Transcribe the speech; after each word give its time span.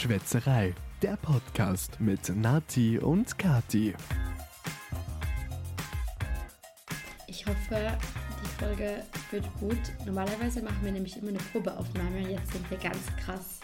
Schwätzerei, 0.00 0.74
der 1.02 1.18
Podcast 1.18 2.00
mit 2.00 2.34
Nati 2.34 2.98
und 2.98 3.36
Kati. 3.36 3.94
Ich 7.26 7.44
hoffe, 7.44 7.98
die 8.42 8.64
Folge 8.64 9.04
wird 9.30 9.44
gut. 9.60 9.76
Normalerweise 10.06 10.62
machen 10.62 10.78
wir 10.80 10.92
nämlich 10.92 11.18
immer 11.18 11.28
eine 11.28 11.38
Probeaufnahme. 11.52 12.20
Jetzt 12.20 12.50
sind 12.50 12.70
wir 12.70 12.78
ganz 12.78 13.04
krass 13.22 13.60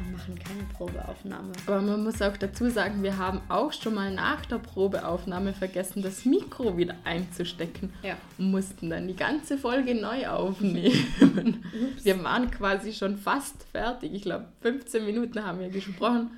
und 0.00 0.12
machen 0.12 0.38
keine 0.38 0.64
Probeaufnahme. 0.74 1.52
Aber 1.66 1.80
man 1.80 2.02
muss 2.02 2.20
auch 2.22 2.36
dazu 2.36 2.70
sagen, 2.70 3.02
wir 3.02 3.18
haben 3.18 3.40
auch 3.48 3.72
schon 3.72 3.94
mal 3.94 4.12
nach 4.12 4.44
der 4.46 4.58
Probeaufnahme 4.58 5.52
vergessen, 5.52 6.02
das 6.02 6.24
Mikro 6.24 6.76
wieder 6.76 6.96
einzustecken. 7.04 7.92
Ja. 8.02 8.16
Und 8.38 8.50
mussten 8.50 8.90
dann 8.90 9.06
die 9.06 9.16
ganze 9.16 9.58
Folge 9.58 9.94
neu 9.94 10.26
aufnehmen. 10.28 11.64
wir 12.02 12.24
waren 12.24 12.50
quasi 12.50 12.92
schon 12.92 13.18
fast 13.18 13.62
fertig. 13.72 14.14
Ich 14.14 14.22
glaube, 14.22 14.46
15 14.62 15.04
Minuten 15.04 15.44
haben 15.44 15.60
wir 15.60 15.68
gesprochen. 15.68 16.30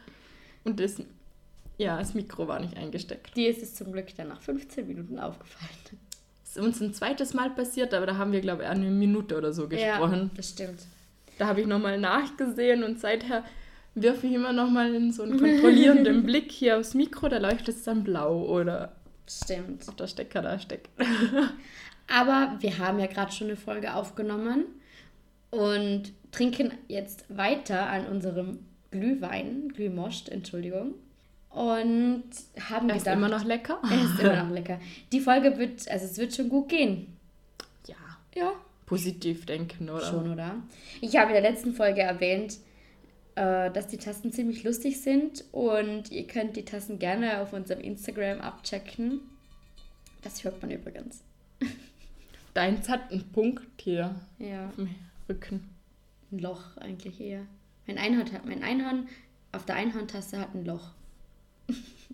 Und 0.64 0.80
das, 0.80 0.96
ja, 1.78 1.98
das 1.98 2.14
Mikro 2.14 2.48
war 2.48 2.60
nicht 2.60 2.76
eingesteckt. 2.76 3.36
Dir 3.36 3.50
ist 3.50 3.62
es 3.62 3.74
zum 3.74 3.92
Glück 3.92 4.14
dann 4.16 4.28
nach 4.28 4.40
15 4.40 4.86
Minuten 4.86 5.18
aufgefallen. 5.18 5.70
Das 6.44 6.56
ist 6.56 6.62
uns 6.62 6.80
ein 6.80 6.92
zweites 6.92 7.32
Mal 7.32 7.50
passiert, 7.50 7.94
aber 7.94 8.06
da 8.06 8.16
haben 8.16 8.32
wir, 8.32 8.40
glaube 8.40 8.62
ich, 8.62 8.68
eine 8.68 8.90
Minute 8.90 9.38
oder 9.38 9.52
so 9.52 9.68
gesprochen. 9.68 10.20
Ja, 10.24 10.30
das 10.34 10.50
stimmt. 10.50 10.80
Da 11.38 11.46
habe 11.46 11.60
ich 11.60 11.66
nochmal 11.66 11.98
nachgesehen 11.98 12.82
und 12.84 13.00
seither 13.00 13.44
wirfe 13.94 14.26
ich 14.26 14.32
immer 14.34 14.52
nochmal 14.52 14.94
in 14.94 15.12
so 15.12 15.22
einen 15.22 15.38
kontrollierenden 15.38 16.22
Blick 16.26 16.50
hier 16.50 16.78
aufs 16.78 16.94
Mikro, 16.94 17.28
da 17.28 17.38
leuchtet 17.38 17.76
es 17.76 17.84
dann 17.84 18.04
blau 18.04 18.42
oder 18.44 18.92
Stimmt. 19.28 19.86
ob 19.88 19.96
der 19.96 20.06
Stecker 20.06 20.42
da 20.42 20.58
steckt. 20.58 20.88
Aber 22.08 22.56
wir 22.60 22.78
haben 22.78 22.98
ja 22.98 23.06
gerade 23.06 23.32
schon 23.32 23.46
eine 23.48 23.56
Folge 23.56 23.94
aufgenommen 23.94 24.64
und 25.50 26.12
trinken 26.32 26.72
jetzt 26.88 27.24
weiter 27.28 27.86
an 27.88 28.06
unserem 28.06 28.60
Glühwein, 28.90 29.68
Glühmoscht, 29.74 30.28
Entschuldigung. 30.28 30.94
Und 31.50 32.24
haben 32.70 32.88
Er 32.88 32.96
ist 32.96 33.04
gedacht, 33.04 33.16
immer 33.16 33.28
noch 33.28 33.44
lecker. 33.44 33.78
er 33.82 34.04
ist 34.04 34.20
immer 34.20 34.44
noch 34.44 34.50
lecker. 34.50 34.80
Die 35.12 35.20
Folge 35.20 35.58
wird, 35.58 35.86
also 35.90 36.06
es 36.06 36.16
wird 36.16 36.34
schon 36.34 36.48
gut 36.48 36.68
gehen. 36.70 37.08
Ja, 37.86 37.96
Ja, 38.34 38.52
positiv 38.92 39.46
denken, 39.46 39.88
oder? 39.88 40.04
schon, 40.04 40.30
oder? 40.30 40.56
Ich 41.00 41.16
habe 41.16 41.28
in 41.32 41.42
der 41.42 41.50
letzten 41.50 41.72
Folge 41.72 42.02
erwähnt, 42.02 42.58
äh, 43.36 43.70
dass 43.70 43.86
die 43.88 43.96
Tassen 43.96 44.32
ziemlich 44.32 44.64
lustig 44.64 45.00
sind 45.00 45.44
und 45.50 46.10
ihr 46.10 46.26
könnt 46.26 46.56
die 46.56 46.64
Tassen 46.66 46.98
gerne 46.98 47.40
auf 47.40 47.54
unserem 47.54 47.80
Instagram 47.80 48.42
abchecken. 48.42 49.20
Das 50.20 50.44
hört 50.44 50.60
man 50.60 50.70
übrigens. 50.70 51.22
Deins 52.54 52.90
hat 52.90 53.10
einen 53.10 53.24
Punkt 53.32 53.62
hier 53.80 54.14
Ja. 54.38 54.66
auf 54.68 54.76
dem 54.76 54.94
Rücken. 55.26 55.70
Ein 56.30 56.40
Loch 56.40 56.76
eigentlich 56.76 57.18
eher. 57.18 57.46
Mein 57.86 57.96
Einhorn 57.96 58.30
hat 58.30 58.44
mein 58.44 58.62
Einhorn 58.62 59.08
auf 59.52 59.64
der 59.64 59.76
Einhorntasse 59.76 60.38
hat 60.38 60.54
ein 60.54 60.66
Loch. 60.66 60.90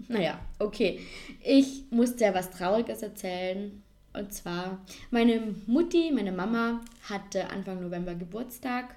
naja, 0.09 0.39
okay. 0.61 1.01
Ich 1.43 1.83
musste 1.91 2.25
ja 2.25 2.35
was 2.35 2.51
Trauriges 2.51 3.03
erzählen. 3.03 3.83
Und 4.19 4.33
zwar, 4.33 4.79
meine 5.11 5.55
Mutti, 5.67 6.11
meine 6.13 6.33
Mama, 6.33 6.81
hatte 7.09 7.51
Anfang 7.51 7.81
November 7.81 8.15
Geburtstag 8.15 8.97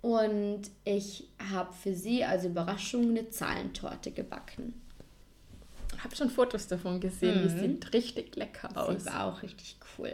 und 0.00 0.62
ich 0.84 1.28
habe 1.52 1.72
für 1.72 1.94
sie 1.94 2.24
als 2.24 2.44
Überraschung 2.44 3.10
eine 3.10 3.28
Zahlentorte 3.30 4.12
gebacken. 4.12 4.74
Ich 5.96 6.04
habe 6.04 6.14
schon 6.16 6.30
Fotos 6.30 6.66
davon 6.68 7.00
gesehen, 7.00 7.42
die 7.48 7.54
Mhm. 7.54 7.58
sieht 7.74 7.92
richtig 7.92 8.36
lecker 8.36 8.70
aus. 8.76 9.04
Sie 9.04 9.10
war 9.10 9.24
auch 9.26 9.42
richtig 9.42 9.76
cool. 9.98 10.12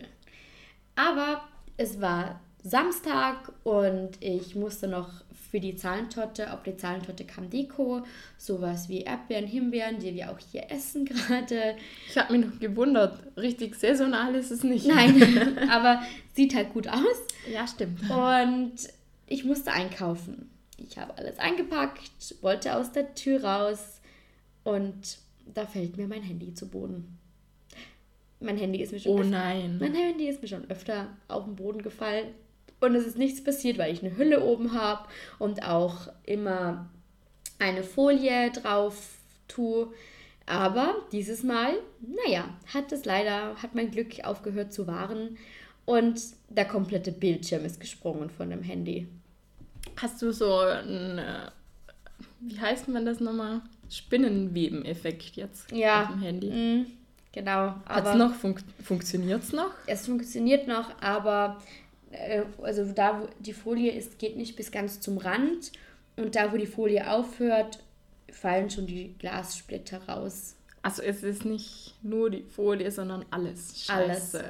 Aber 0.96 1.42
es 1.76 2.00
war 2.00 2.40
Samstag 2.62 3.52
und 3.64 4.22
ich 4.22 4.54
musste 4.54 4.88
noch 4.88 5.10
für 5.50 5.60
die 5.60 5.74
Zahlentorte, 5.76 6.52
auf 6.52 6.62
die 6.62 6.76
Zahlentorte 6.76 7.24
kam 7.24 7.48
Deko, 7.48 8.02
sowas 8.36 8.88
wie 8.88 9.00
Erdbeeren, 9.02 9.46
Himbeeren, 9.46 9.98
die 9.98 10.14
wir 10.14 10.30
auch 10.30 10.38
hier 10.38 10.70
essen 10.70 11.04
gerade. 11.06 11.76
Ich 12.08 12.16
habe 12.18 12.36
mich 12.36 12.46
noch 12.46 12.58
gewundert, 12.60 13.18
richtig 13.36 13.74
saisonal 13.74 14.34
ist 14.34 14.50
es 14.50 14.62
nicht. 14.62 14.86
Nein, 14.86 15.58
aber 15.70 16.02
sieht 16.34 16.54
halt 16.54 16.72
gut 16.72 16.86
aus. 16.88 17.02
Ja, 17.52 17.66
stimmt. 17.66 18.00
Und 18.10 18.74
ich 19.26 19.44
musste 19.44 19.72
einkaufen. 19.72 20.50
Ich 20.76 20.96
habe 20.98 21.16
alles 21.16 21.38
eingepackt, 21.38 22.36
wollte 22.42 22.76
aus 22.76 22.92
der 22.92 23.14
Tür 23.14 23.42
raus 23.42 24.00
und 24.64 25.18
da 25.54 25.66
fällt 25.66 25.96
mir 25.96 26.06
mein 26.06 26.22
Handy 26.22 26.52
zu 26.54 26.68
Boden. 26.68 27.18
Mein 28.40 28.56
Handy 28.58 28.80
ist 28.82 28.92
mir 28.92 29.00
schon 29.00 29.12
Oh 29.12 29.18
öfter- 29.20 29.30
nein. 29.30 29.78
Mein 29.80 29.94
Handy 29.94 30.28
ist 30.28 30.40
mir 30.42 30.46
schon 30.48 30.70
öfter 30.70 31.08
auf 31.26 31.44
den 31.44 31.56
Boden 31.56 31.82
gefallen 31.82 32.28
und 32.80 32.94
es 32.94 33.06
ist 33.06 33.18
nichts 33.18 33.42
passiert, 33.42 33.78
weil 33.78 33.92
ich 33.92 34.04
eine 34.04 34.16
Hülle 34.16 34.42
oben 34.44 34.72
habe 34.72 35.08
und 35.38 35.62
auch 35.64 36.08
immer 36.24 36.88
eine 37.58 37.82
Folie 37.82 38.50
drauf 38.52 39.16
tue. 39.48 39.88
Aber 40.46 40.94
dieses 41.12 41.42
Mal, 41.42 41.74
naja, 42.00 42.44
hat 42.72 42.90
es 42.92 43.04
leider, 43.04 43.54
hat 43.56 43.74
mein 43.74 43.90
Glück 43.90 44.24
aufgehört 44.24 44.72
zu 44.72 44.86
wahren 44.86 45.36
und 45.84 46.20
der 46.48 46.64
komplette 46.64 47.12
Bildschirm 47.12 47.64
ist 47.64 47.80
gesprungen 47.80 48.30
von 48.30 48.50
dem 48.50 48.62
Handy. 48.62 49.08
Hast 50.00 50.22
du 50.22 50.32
so 50.32 50.58
ein, 50.60 51.18
äh, 51.18 51.50
wie 52.40 52.58
heißt 52.60 52.88
man 52.88 53.04
das 53.04 53.20
nochmal? 53.20 53.60
Spinnenweben-Effekt 53.90 55.36
jetzt 55.36 55.70
Ja. 55.72 56.02
auf 56.02 56.08
dem 56.08 56.20
Handy. 56.22 56.50
Mm, 56.50 56.86
genau. 57.32 57.74
Hat's 57.86 58.14
noch 58.14 58.34
fun 58.34 58.54
funktioniert 58.82 59.42
es 59.42 59.52
noch? 59.52 59.70
Es 59.86 60.06
funktioniert 60.06 60.68
noch, 60.68 60.90
aber 61.00 61.58
äh, 62.10 62.42
also 62.62 62.84
da, 62.92 63.20
wo 63.20 63.28
die 63.40 63.52
Folie 63.52 63.92
ist, 63.92 64.18
geht 64.18 64.36
nicht 64.36 64.56
bis 64.56 64.70
ganz 64.70 65.00
zum 65.00 65.18
Rand. 65.18 65.72
Und 66.16 66.34
da, 66.34 66.52
wo 66.52 66.56
die 66.56 66.66
Folie 66.66 67.10
aufhört, 67.10 67.78
fallen 68.30 68.70
schon 68.70 68.86
die 68.86 69.14
Glassplitter 69.18 70.02
raus. 70.08 70.56
Also 70.82 71.02
es 71.02 71.22
ist 71.22 71.44
nicht 71.44 71.94
nur 72.02 72.30
die 72.30 72.42
Folie, 72.42 72.90
sondern 72.90 73.24
alles. 73.30 73.88
Alles. 73.88 74.32
Scheiße. 74.32 74.44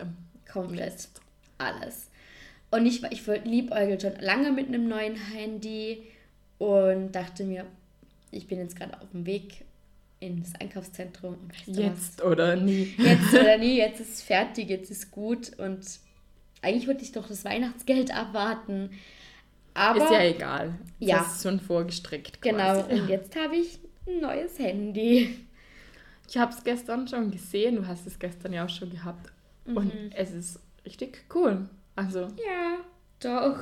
Komplett. 0.51 0.93
Mist. 0.93 1.21
Alles. 1.59 2.11
Und 2.71 2.87
ich, 2.87 3.03
ich 3.05 3.27
liebäugel 3.45 4.01
schon 4.01 4.17
lange 4.21 4.53
mit 4.53 4.69
einem 4.69 4.89
neuen 4.89 5.17
Handy 5.17 6.05
und 6.59 7.13
dachte 7.13 7.45
mir, 7.45 7.65
ich 8.31 8.47
bin 8.47 8.59
jetzt 8.59 8.77
gerade 8.77 9.01
auf 9.01 9.11
dem 9.13 9.25
Weg 9.25 9.65
ins 10.21 10.55
Einkaufszentrum. 10.61 11.35
Und 11.35 11.53
weißt 11.53 11.69
du 11.69 11.73
was? 11.73 11.79
Jetzt 11.79 12.23
oder 12.23 12.57
nie. 12.57 12.95
Jetzt 12.99 13.33
oder 13.33 13.57
nie, 13.59 13.79
jetzt 13.79 14.01
ist 14.01 14.23
fertig, 14.23 14.69
jetzt 14.69 14.91
ist 14.91 15.11
gut. 15.11 15.59
Und 15.59 15.81
eigentlich 16.63 16.87
wollte 16.89 17.03
ich 17.05 17.13
doch 17.13 17.27
das 17.29 17.45
Weihnachtsgeld 17.45 18.15
abwarten. 18.15 18.91
Aber 19.75 20.03
ist 20.05 20.11
ja 20.11 20.23
egal. 20.25 20.75
Ja. 20.99 21.19
Das 21.19 21.37
ist 21.37 21.43
schon 21.45 21.61
vorgestreckt. 21.61 22.43
genau, 22.43 22.83
Quasi. 22.83 22.93
und 23.01 23.09
jetzt 23.09 23.37
habe 23.37 23.57
ich 23.57 23.79
ein 24.07 24.21
neues 24.21 24.59
Handy. 24.59 25.39
Ich 26.29 26.37
habe 26.37 26.53
es 26.53 26.63
gestern 26.65 27.07
schon 27.09 27.31
gesehen. 27.31 27.77
Du 27.77 27.87
hast 27.87 28.07
es 28.07 28.19
gestern 28.19 28.53
ja 28.53 28.65
auch 28.65 28.69
schon 28.69 28.91
gehabt. 28.91 29.33
Und 29.67 29.87
Mhm. 29.95 30.11
es 30.15 30.33
ist 30.33 30.61
richtig 30.85 31.25
cool. 31.35 31.69
Also 31.95 32.21
Ja, 32.21 32.79
doch. 33.21 33.59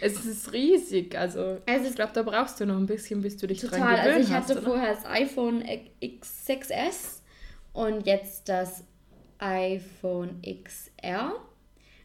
es 0.00 0.24
ist 0.24 0.52
riesig. 0.52 1.16
Also 1.18 1.58
Also 1.66 1.88
ich 1.88 1.94
glaube, 1.94 2.12
da 2.14 2.22
brauchst 2.22 2.58
du 2.60 2.66
noch 2.66 2.76
ein 2.76 2.86
bisschen, 2.86 3.20
bis 3.20 3.36
du 3.36 3.46
dich 3.46 3.60
dran 3.60 3.70
Total. 3.80 3.96
gewöhnt 3.96 4.16
Also 4.16 4.28
ich 4.28 4.34
hast. 4.34 4.42
hatte 4.48 4.52
oder? 4.60 4.62
vorher 4.62 4.94
das 4.94 5.04
iPhone 5.06 5.64
X6S 6.00 7.20
und 7.72 8.06
jetzt 8.06 8.48
das 8.48 8.84
iPhone 9.38 10.40
XR. 10.42 11.34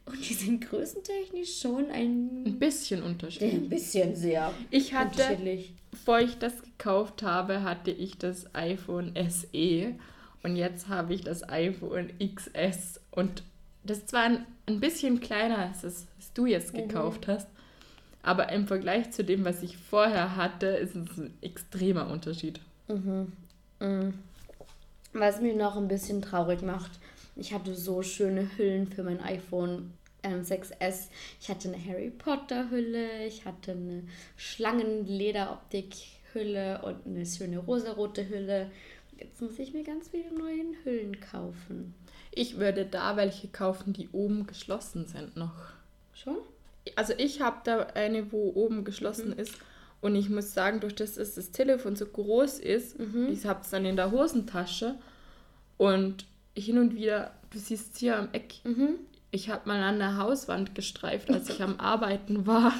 Und 0.05 0.29
die 0.29 0.33
sind 0.35 0.61
größentechnisch 0.69 1.59
schon 1.59 1.89
ein 1.89 2.45
ein, 2.45 2.59
bisschen 2.59 3.01
Unterschied. 3.01 3.41
ein 3.53 3.69
bisschen 3.69 4.15
sehr 4.15 4.53
Ich 4.69 4.93
hatte, 4.93 5.11
unterschiedlich. 5.21 5.73
bevor 5.91 6.19
ich 6.19 6.37
das 6.37 6.53
gekauft 6.61 7.23
habe, 7.23 7.63
hatte 7.63 7.89
ich 7.91 8.17
das 8.17 8.53
iPhone 8.53 9.13
SE 9.29 9.95
und 10.43 10.55
jetzt 10.57 10.89
habe 10.89 11.13
ich 11.15 11.21
das 11.21 11.47
iPhone 11.49 12.11
XS 12.19 12.99
und 13.11 13.43
das 13.83 13.99
ist 13.99 14.09
zwar 14.09 14.23
ein, 14.23 14.45
ein 14.67 14.79
bisschen 14.79 15.19
kleiner 15.21 15.57
als 15.57 15.81
das, 15.81 16.05
was 16.17 16.33
du 16.33 16.45
jetzt 16.45 16.73
Mhm. 16.73 16.87
gekauft 16.87 17.27
hast, 17.27 17.47
aber 18.21 18.51
im 18.51 18.67
Vergleich 18.67 19.09
zu 19.11 19.23
dem, 19.23 19.43
was 19.43 19.63
ich 19.63 19.77
vorher 19.77 20.35
hatte, 20.35 20.67
ist 20.67 20.95
es 20.95 21.17
ein 21.17 21.33
extremer 21.41 22.09
Unterschied. 22.09 22.59
Was 25.13 25.41
mich 25.41 25.55
noch 25.55 25.77
ein 25.77 25.87
bisschen 25.87 26.21
traurig 26.21 26.61
macht, 26.61 26.91
ich 27.35 27.53
hatte 27.53 27.75
so 27.75 28.01
schöne 28.01 28.49
Hüllen 28.57 28.87
für 28.87 29.03
mein 29.03 29.19
iPhone 29.21 29.91
ähm, 30.23 30.41
6S. 30.41 31.09
Ich 31.41 31.49
hatte 31.49 31.67
eine 31.67 31.83
Harry 31.85 32.09
Potter 32.09 32.69
Hülle, 32.69 33.27
ich 33.27 33.45
hatte 33.45 33.71
eine 33.71 34.03
Schlangenlederoptik-Hülle 34.37 36.81
und 36.83 37.05
eine 37.05 37.25
schöne 37.25 37.57
rosarote 37.59 38.27
Hülle. 38.29 38.71
Jetzt 39.17 39.41
muss 39.41 39.57
ich 39.59 39.73
mir 39.73 39.83
ganz 39.83 40.09
viele 40.09 40.31
neue 40.33 40.63
Hüllen 40.83 41.19
kaufen. 41.19 41.93
Ich 42.31 42.57
würde 42.57 42.85
da 42.85 43.15
welche 43.15 43.47
kaufen, 43.47 43.93
die 43.93 44.09
oben 44.11 44.45
geschlossen 44.45 45.05
sind 45.07 45.37
noch. 45.37 45.55
Schon? 46.13 46.37
Also 46.95 47.13
ich 47.17 47.41
habe 47.41 47.57
da 47.63 47.83
eine, 47.93 48.31
wo 48.31 48.51
oben 48.55 48.83
geschlossen 48.83 49.29
Mhm. 49.31 49.39
ist. 49.39 49.53
Und 50.01 50.15
ich 50.15 50.29
muss 50.29 50.53
sagen, 50.53 50.81
durch 50.81 50.93
das, 50.95 51.15
dass 51.15 51.35
das 51.35 51.51
Telefon 51.51 51.95
so 51.95 52.05
groß 52.05 52.59
ist, 52.59 52.99
Mhm. 52.99 53.29
ich 53.31 53.45
habe 53.45 53.61
es 53.61 53.69
dann 53.69 53.85
in 53.85 53.95
der 53.95 54.11
Hosentasche 54.11 54.95
und 55.77 56.25
hin 56.55 56.77
und 56.77 56.95
wieder, 56.95 57.31
du 57.51 57.59
siehst 57.59 57.97
hier 57.97 58.17
am 58.17 58.29
Eck, 58.31 58.55
Mhm. 58.63 58.95
ich 59.31 59.49
habe 59.49 59.67
mal 59.67 59.81
an 59.83 59.99
der 59.99 60.17
Hauswand 60.17 60.75
gestreift, 60.75 61.29
als 61.31 61.49
ich 61.49 61.61
am 61.61 61.79
Arbeiten 61.79 62.47
war, 62.47 62.73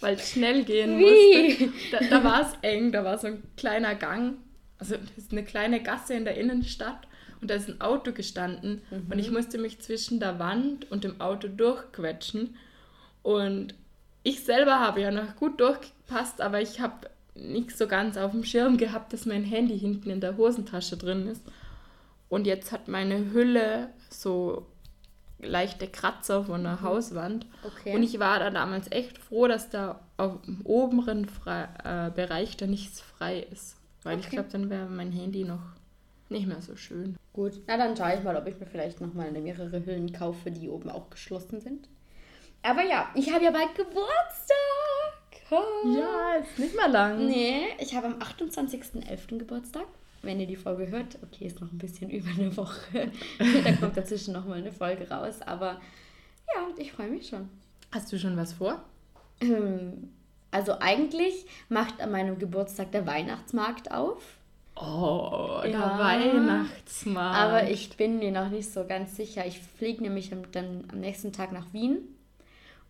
weil 0.00 0.16
es 0.16 0.30
schnell 0.30 0.64
gehen 0.64 0.98
Wie? 0.98 1.48
musste. 1.68 1.72
Da, 1.92 2.18
da 2.18 2.24
war 2.24 2.42
es 2.42 2.52
eng, 2.62 2.92
da 2.92 3.04
war 3.04 3.18
so 3.18 3.28
ein 3.28 3.42
kleiner 3.56 3.94
Gang. 3.94 4.34
Also 4.78 4.94
ist 5.16 5.32
eine 5.32 5.44
kleine 5.44 5.82
Gasse 5.82 6.14
in 6.14 6.24
der 6.24 6.38
Innenstadt 6.38 7.06
und 7.42 7.50
da 7.50 7.54
ist 7.54 7.68
ein 7.68 7.80
Auto 7.82 8.12
gestanden 8.12 8.80
und 9.10 9.18
ich 9.18 9.30
musste 9.30 9.58
mich 9.58 9.78
zwischen 9.80 10.20
der 10.20 10.38
Wand 10.38 10.90
und 10.90 11.04
dem 11.04 11.20
Auto 11.20 11.48
durchquetschen. 11.48 12.56
Und 13.22 13.74
ich 14.22 14.40
selber 14.44 14.80
habe 14.80 15.02
ja 15.02 15.10
noch 15.10 15.36
gut 15.36 15.60
durchgepasst, 15.60 16.40
aber 16.40 16.62
ich 16.62 16.80
habe 16.80 17.10
nicht 17.34 17.76
so 17.76 17.86
ganz 17.86 18.16
auf 18.16 18.32
dem 18.32 18.42
Schirm 18.44 18.78
gehabt, 18.78 19.12
dass 19.12 19.26
mein 19.26 19.44
Handy 19.44 19.78
hinten 19.78 20.08
in 20.08 20.20
der 20.20 20.38
Hosentasche 20.38 20.96
drin 20.96 21.26
ist. 21.28 21.42
Und 22.30 22.46
jetzt 22.46 22.72
hat 22.72 22.88
meine 22.88 23.32
Hülle 23.32 23.90
so 24.08 24.64
leichte 25.40 25.86
Kratzer 25.88 26.44
von 26.44 26.62
der 26.62 26.80
Hauswand. 26.80 27.46
Okay. 27.64 27.94
Und 27.94 28.02
ich 28.02 28.18
war 28.18 28.38
da 28.38 28.50
damals 28.50 28.90
echt 28.92 29.18
froh, 29.18 29.46
dass 29.48 29.68
da 29.68 30.00
auf 30.16 30.40
dem 30.42 30.60
oberen 30.64 31.26
frei, 31.28 31.68
äh, 31.84 32.10
Bereich 32.10 32.56
da 32.56 32.66
nichts 32.66 33.00
frei 33.00 33.40
ist. 33.50 33.76
Weil 34.02 34.18
ich 34.18 34.26
Okay. 34.26 34.36
glaube, 34.36 34.48
dann 34.50 34.70
wäre 34.70 34.86
mein 34.86 35.12
Handy 35.12 35.44
noch 35.44 35.60
nicht 36.28 36.46
mehr 36.46 36.62
so 36.62 36.76
schön. 36.76 37.16
Gut, 37.32 37.54
na 37.66 37.76
dann 37.76 37.96
schaue 37.96 38.14
ich 38.16 38.22
mal, 38.22 38.36
ob 38.36 38.46
ich 38.46 38.58
mir 38.58 38.66
vielleicht 38.66 39.00
nochmal 39.00 39.30
mehrere 39.32 39.84
Hüllen 39.84 40.12
kaufe, 40.12 40.50
die 40.50 40.68
oben 40.68 40.88
auch 40.90 41.10
geschlossen 41.10 41.60
sind. 41.60 41.88
Aber 42.62 42.82
ja, 42.82 43.08
ich 43.14 43.32
habe 43.32 43.44
ja 43.44 43.50
bald 43.50 43.74
Geburtstag. 43.74 44.56
Oh. 45.50 45.96
Ja, 45.98 46.34
ist 46.34 46.58
nicht 46.58 46.76
mehr 46.76 46.88
lang. 46.88 47.26
Nee, 47.26 47.64
ich 47.78 47.94
habe 47.96 48.06
am 48.06 48.18
28.11. 48.20 49.38
Geburtstag. 49.38 49.86
Wenn 50.22 50.38
ihr 50.40 50.46
die 50.46 50.56
Folge 50.56 50.88
hört, 50.90 51.18
okay, 51.22 51.46
ist 51.46 51.60
noch 51.60 51.72
ein 51.72 51.78
bisschen 51.78 52.10
über 52.10 52.28
eine 52.30 52.56
Woche. 52.56 53.10
da 53.64 53.72
kommt 53.72 53.96
dazwischen 53.96 54.34
nochmal 54.34 54.58
eine 54.58 54.72
Folge 54.72 55.08
raus. 55.08 55.40
Aber 55.42 55.80
ja, 56.54 56.66
ich 56.78 56.92
freue 56.92 57.08
mich 57.10 57.28
schon. 57.28 57.48
Hast 57.92 58.12
du 58.12 58.18
schon 58.18 58.36
was 58.36 58.52
vor? 58.54 58.82
Ähm, 59.40 60.10
Also 60.50 60.74
eigentlich 60.80 61.46
macht 61.68 62.00
an 62.00 62.10
meinem 62.12 62.38
Geburtstag 62.38 62.92
der 62.92 63.06
Weihnachtsmarkt 63.06 63.90
auf. 63.92 64.36
Oh, 64.76 65.60
der 65.62 65.70
Ja. 65.70 65.98
Weihnachtsmarkt. 65.98 67.36
Aber 67.38 67.70
ich 67.70 67.96
bin 67.96 68.18
mir 68.18 68.30
noch 68.32 68.48
nicht 68.48 68.72
so 68.72 68.84
ganz 68.86 69.16
sicher. 69.16 69.46
Ich 69.46 69.58
fliege 69.60 70.02
nämlich 70.02 70.30
dann 70.52 70.84
am 70.92 71.00
nächsten 71.00 71.32
Tag 71.32 71.52
nach 71.52 71.72
Wien. 71.72 71.98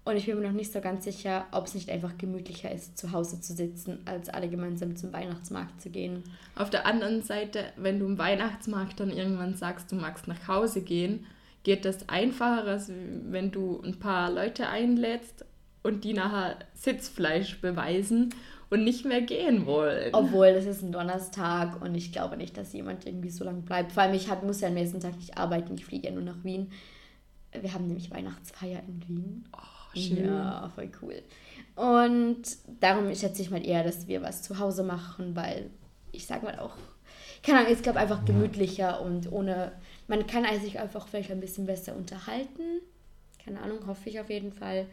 Und 0.05 0.17
ich 0.17 0.27
bin 0.27 0.39
mir 0.39 0.47
noch 0.47 0.53
nicht 0.53 0.73
so 0.73 0.81
ganz 0.81 1.05
sicher, 1.05 1.47
ob 1.53 1.67
es 1.67 1.75
nicht 1.75 1.91
einfach 1.91 2.17
gemütlicher 2.17 2.73
ist, 2.73 2.97
zu 2.97 3.13
Hause 3.13 3.41
zu 3.41 3.53
sitzen, 3.53 4.01
als 4.07 4.29
alle 4.29 4.49
gemeinsam 4.49 4.97
zum 4.97 5.13
Weihnachtsmarkt 5.13 5.81
zu 5.81 5.91
gehen. 5.91 6.25
Auf 6.57 6.71
der 6.71 6.87
anderen 6.87 7.23
Seite, 7.23 7.65
wenn 7.77 7.99
du 8.01 8.07
im 8.07 8.19
Weihnachtsmarkt 8.19 8.99
dann 8.99 9.11
irgendwann 9.11 9.55
sagst, 9.55 9.93
du 9.93 9.97
magst 9.97 10.27
nach 10.27 10.49
Hause 10.49 10.81
gehen, 10.81 11.27
geht 11.63 11.85
das 11.85 12.09
einfacher, 12.09 12.67
als 12.67 12.91
wenn 12.91 13.51
du 13.51 13.81
ein 13.85 13.99
paar 13.99 14.33
Leute 14.33 14.69
einlädst 14.69 15.45
und 15.83 16.05
die 16.05 16.15
nachher 16.15 16.57
Sitzfleisch 16.75 17.61
beweisen 17.61 18.35
und 18.71 18.85
nicht 18.85 19.05
mehr 19.05 19.21
gehen 19.21 19.67
wollen. 19.67 20.15
Obwohl, 20.15 20.55
das 20.55 20.65
ist 20.65 20.83
ein 20.83 20.93
Donnerstag 20.93 21.83
und 21.83 21.95
ich 21.95 22.13
glaube 22.13 22.37
nicht, 22.37 22.57
dass 22.57 22.73
jemand 22.73 23.05
irgendwie 23.05 23.31
so 23.31 23.45
lange 23.45 23.63
bleibt. 23.63 23.93
Vor 23.93 24.05
allem, 24.05 24.15
ich 24.15 24.31
hat, 24.31 24.45
muss 24.45 24.61
ja 24.61 24.69
am 24.69 24.75
nächsten 24.75 25.01
Tag 25.01 25.17
nicht 25.17 25.37
arbeiten. 25.37 25.75
Ich 25.75 25.85
fliege 25.85 26.09
ja 26.09 26.15
nur 26.15 26.23
nach 26.23 26.43
Wien. 26.45 26.71
Wir 27.53 27.75
haben 27.75 27.89
nämlich 27.89 28.11
Weihnachtsfeier 28.11 28.81
in 28.87 29.09
Wien. 29.09 29.45
Oh, 29.53 29.80
schön. 29.95 30.27
Ja, 30.27 30.71
voll 30.75 30.91
cool. 31.03 31.23
Und 31.77 32.43
darum 32.81 33.15
schätze 33.15 33.43
ich 33.43 33.51
mal 33.51 33.65
eher, 33.65 33.83
dass 33.85 34.07
wir 34.09 34.23
was 34.23 34.43
zu 34.43 34.59
Hause 34.59 34.83
machen, 34.83 35.35
weil 35.37 35.71
ich 36.13 36.27
sag 36.27 36.43
mal 36.43 36.59
auch, 36.59 36.75
keine 37.43 37.61
Ahnung, 37.61 37.73
ich 37.73 37.83
glaube 37.83 37.99
einfach 38.01 38.25
gemütlicher 38.25 39.01
und 39.01 39.31
ohne, 39.33 39.73
man 40.09 40.27
kann 40.27 40.45
sich 40.61 40.79
einfach 40.79 41.09
vielleicht 41.09 41.31
ein 41.31 41.41
bisschen 41.41 41.67
besser 41.67 41.97
unterhalten. 41.97 42.81
Keine 43.43 43.61
Ahnung, 43.63 43.87
hoffe 43.87 44.11
ich 44.11 44.21
auf 44.21 44.29
jeden 44.29 44.53
Fall. 44.53 44.87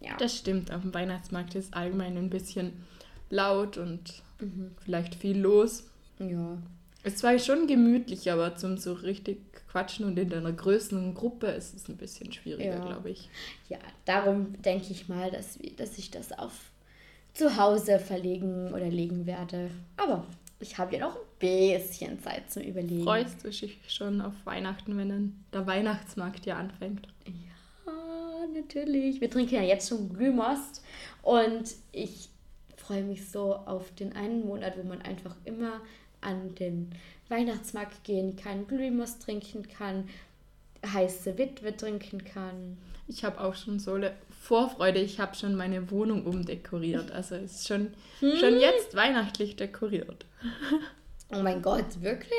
Ja. 0.00 0.16
Das 0.18 0.36
stimmt, 0.36 0.72
auf 0.72 0.82
dem 0.82 0.94
Weihnachtsmarkt 0.94 1.54
ist 1.54 1.74
allgemein 1.74 2.16
ein 2.16 2.30
bisschen 2.30 2.84
laut 3.30 3.76
und 3.76 4.22
Mhm. 4.40 4.70
vielleicht 4.84 5.16
viel 5.16 5.38
los. 5.38 5.84
ja. 6.20 6.58
Es 7.04 7.22
war 7.22 7.38
schon 7.38 7.66
gemütlich, 7.66 8.30
aber 8.30 8.56
zum 8.56 8.76
so 8.76 8.92
richtig 8.92 9.38
quatschen 9.68 10.04
und 10.06 10.18
in 10.18 10.32
einer 10.32 10.52
größeren 10.52 11.14
Gruppe 11.14 11.46
ist 11.48 11.74
es 11.74 11.88
ein 11.88 11.96
bisschen 11.96 12.32
schwieriger, 12.32 12.76
Ja. 12.76 12.84
glaube 12.84 13.10
ich. 13.10 13.28
Ja, 13.68 13.78
darum 14.04 14.60
denke 14.62 14.86
ich 14.90 15.08
mal, 15.08 15.30
dass, 15.30 15.58
dass 15.76 15.96
ich 15.98 16.10
das 16.10 16.32
auf 16.32 16.52
zu 17.34 17.56
Hause 17.56 17.98
verlegen 18.00 18.72
oder 18.72 18.88
legen 18.88 19.26
werde. 19.26 19.70
Aber 19.96 20.26
ich 20.58 20.76
habe 20.76 20.94
ja 20.96 21.00
noch 21.06 21.14
ein 21.14 21.22
bisschen 21.38 22.20
Zeit 22.20 22.50
zum 22.50 22.62
Überlegen. 22.64 23.04
Freust 23.04 23.44
du 23.44 23.48
dich 23.48 23.78
schon 23.86 24.20
auf 24.20 24.34
Weihnachten, 24.44 24.96
wenn 24.96 25.08
dann 25.08 25.44
der 25.52 25.66
Weihnachtsmarkt 25.66 26.46
ja 26.46 26.56
anfängt? 26.56 27.06
Ja, 27.26 28.46
natürlich. 28.52 29.20
Wir 29.20 29.30
trinken 29.30 29.54
ja 29.54 29.62
jetzt 29.62 29.88
schon 29.88 30.08
Glühmost 30.12 30.82
und 31.22 31.74
ich 31.92 32.28
freue 32.76 33.04
mich 33.04 33.28
so 33.30 33.54
auf 33.54 33.94
den 33.94 34.14
einen 34.16 34.44
Monat, 34.46 34.76
wo 34.76 34.82
man 34.82 35.00
einfach 35.02 35.36
immer 35.44 35.80
an 36.20 36.54
den 36.54 36.90
Weihnachtsmarkt 37.28 38.04
gehen 38.04 38.36
kann, 38.36 38.66
Glühmost 38.66 39.22
trinken 39.22 39.68
kann, 39.68 40.08
heiße 40.86 41.38
Witwe 41.38 41.76
trinken 41.76 42.24
kann. 42.24 42.78
Ich 43.06 43.24
habe 43.24 43.40
auch 43.40 43.54
schon 43.54 43.78
so 43.78 43.94
eine 43.94 44.12
Vorfreude. 44.40 45.00
Ich 45.00 45.18
habe 45.18 45.34
schon 45.34 45.54
meine 45.54 45.90
Wohnung 45.90 46.24
umdekoriert. 46.24 47.10
Also 47.10 47.36
es 47.36 47.56
ist 47.56 47.68
schon, 47.68 47.92
schon 48.20 48.60
jetzt 48.60 48.94
weihnachtlich 48.94 49.56
dekoriert. 49.56 50.26
Oh 51.30 51.42
mein 51.42 51.60
Gott, 51.60 52.00
wirklich? 52.00 52.32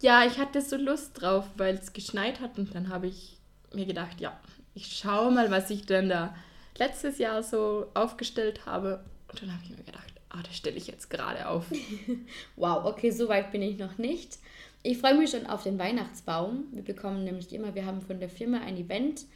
Ja, 0.00 0.24
ich 0.24 0.38
hatte 0.38 0.62
so 0.62 0.76
Lust 0.76 1.20
drauf, 1.20 1.44
weil 1.58 1.74
es 1.74 1.92
geschneit 1.92 2.40
hat 2.40 2.58
und 2.58 2.74
dann 2.74 2.88
habe 2.88 3.06
ich 3.06 3.36
mir 3.74 3.84
gedacht, 3.84 4.18
ja, 4.18 4.40
ich 4.74 4.96
schaue 4.96 5.30
mal, 5.30 5.50
was 5.50 5.68
ich 5.68 5.84
denn 5.84 6.08
da 6.08 6.34
letztes 6.78 7.18
Jahr 7.18 7.42
so 7.42 7.88
aufgestellt 7.92 8.64
habe. 8.64 9.04
Und 9.28 9.42
dann 9.42 9.52
habe 9.52 9.62
ich 9.64 9.76
mir 9.76 9.84
gedacht, 9.84 10.09
ah, 10.30 10.42
das 10.42 10.56
stelle 10.56 10.76
ich 10.76 10.86
jetzt 10.86 11.10
gerade 11.10 11.48
auf. 11.48 11.66
Wow, 12.56 12.84
okay, 12.84 13.10
so 13.10 13.28
weit 13.28 13.52
bin 13.52 13.62
ich 13.62 13.78
noch 13.78 13.98
nicht. 13.98 14.38
Ich 14.82 14.98
freue 14.98 15.14
mich 15.14 15.30
schon 15.30 15.46
auf 15.46 15.62
den 15.62 15.78
Weihnachtsbaum. 15.78 16.64
Wir 16.72 16.82
bekommen 16.82 17.24
nämlich 17.24 17.52
immer, 17.52 17.74
wir 17.74 17.84
haben 17.84 18.00
von 18.00 18.18
der 18.18 18.30
Firma 18.30 18.60
ein 18.60 18.76
Event, 18.76 19.26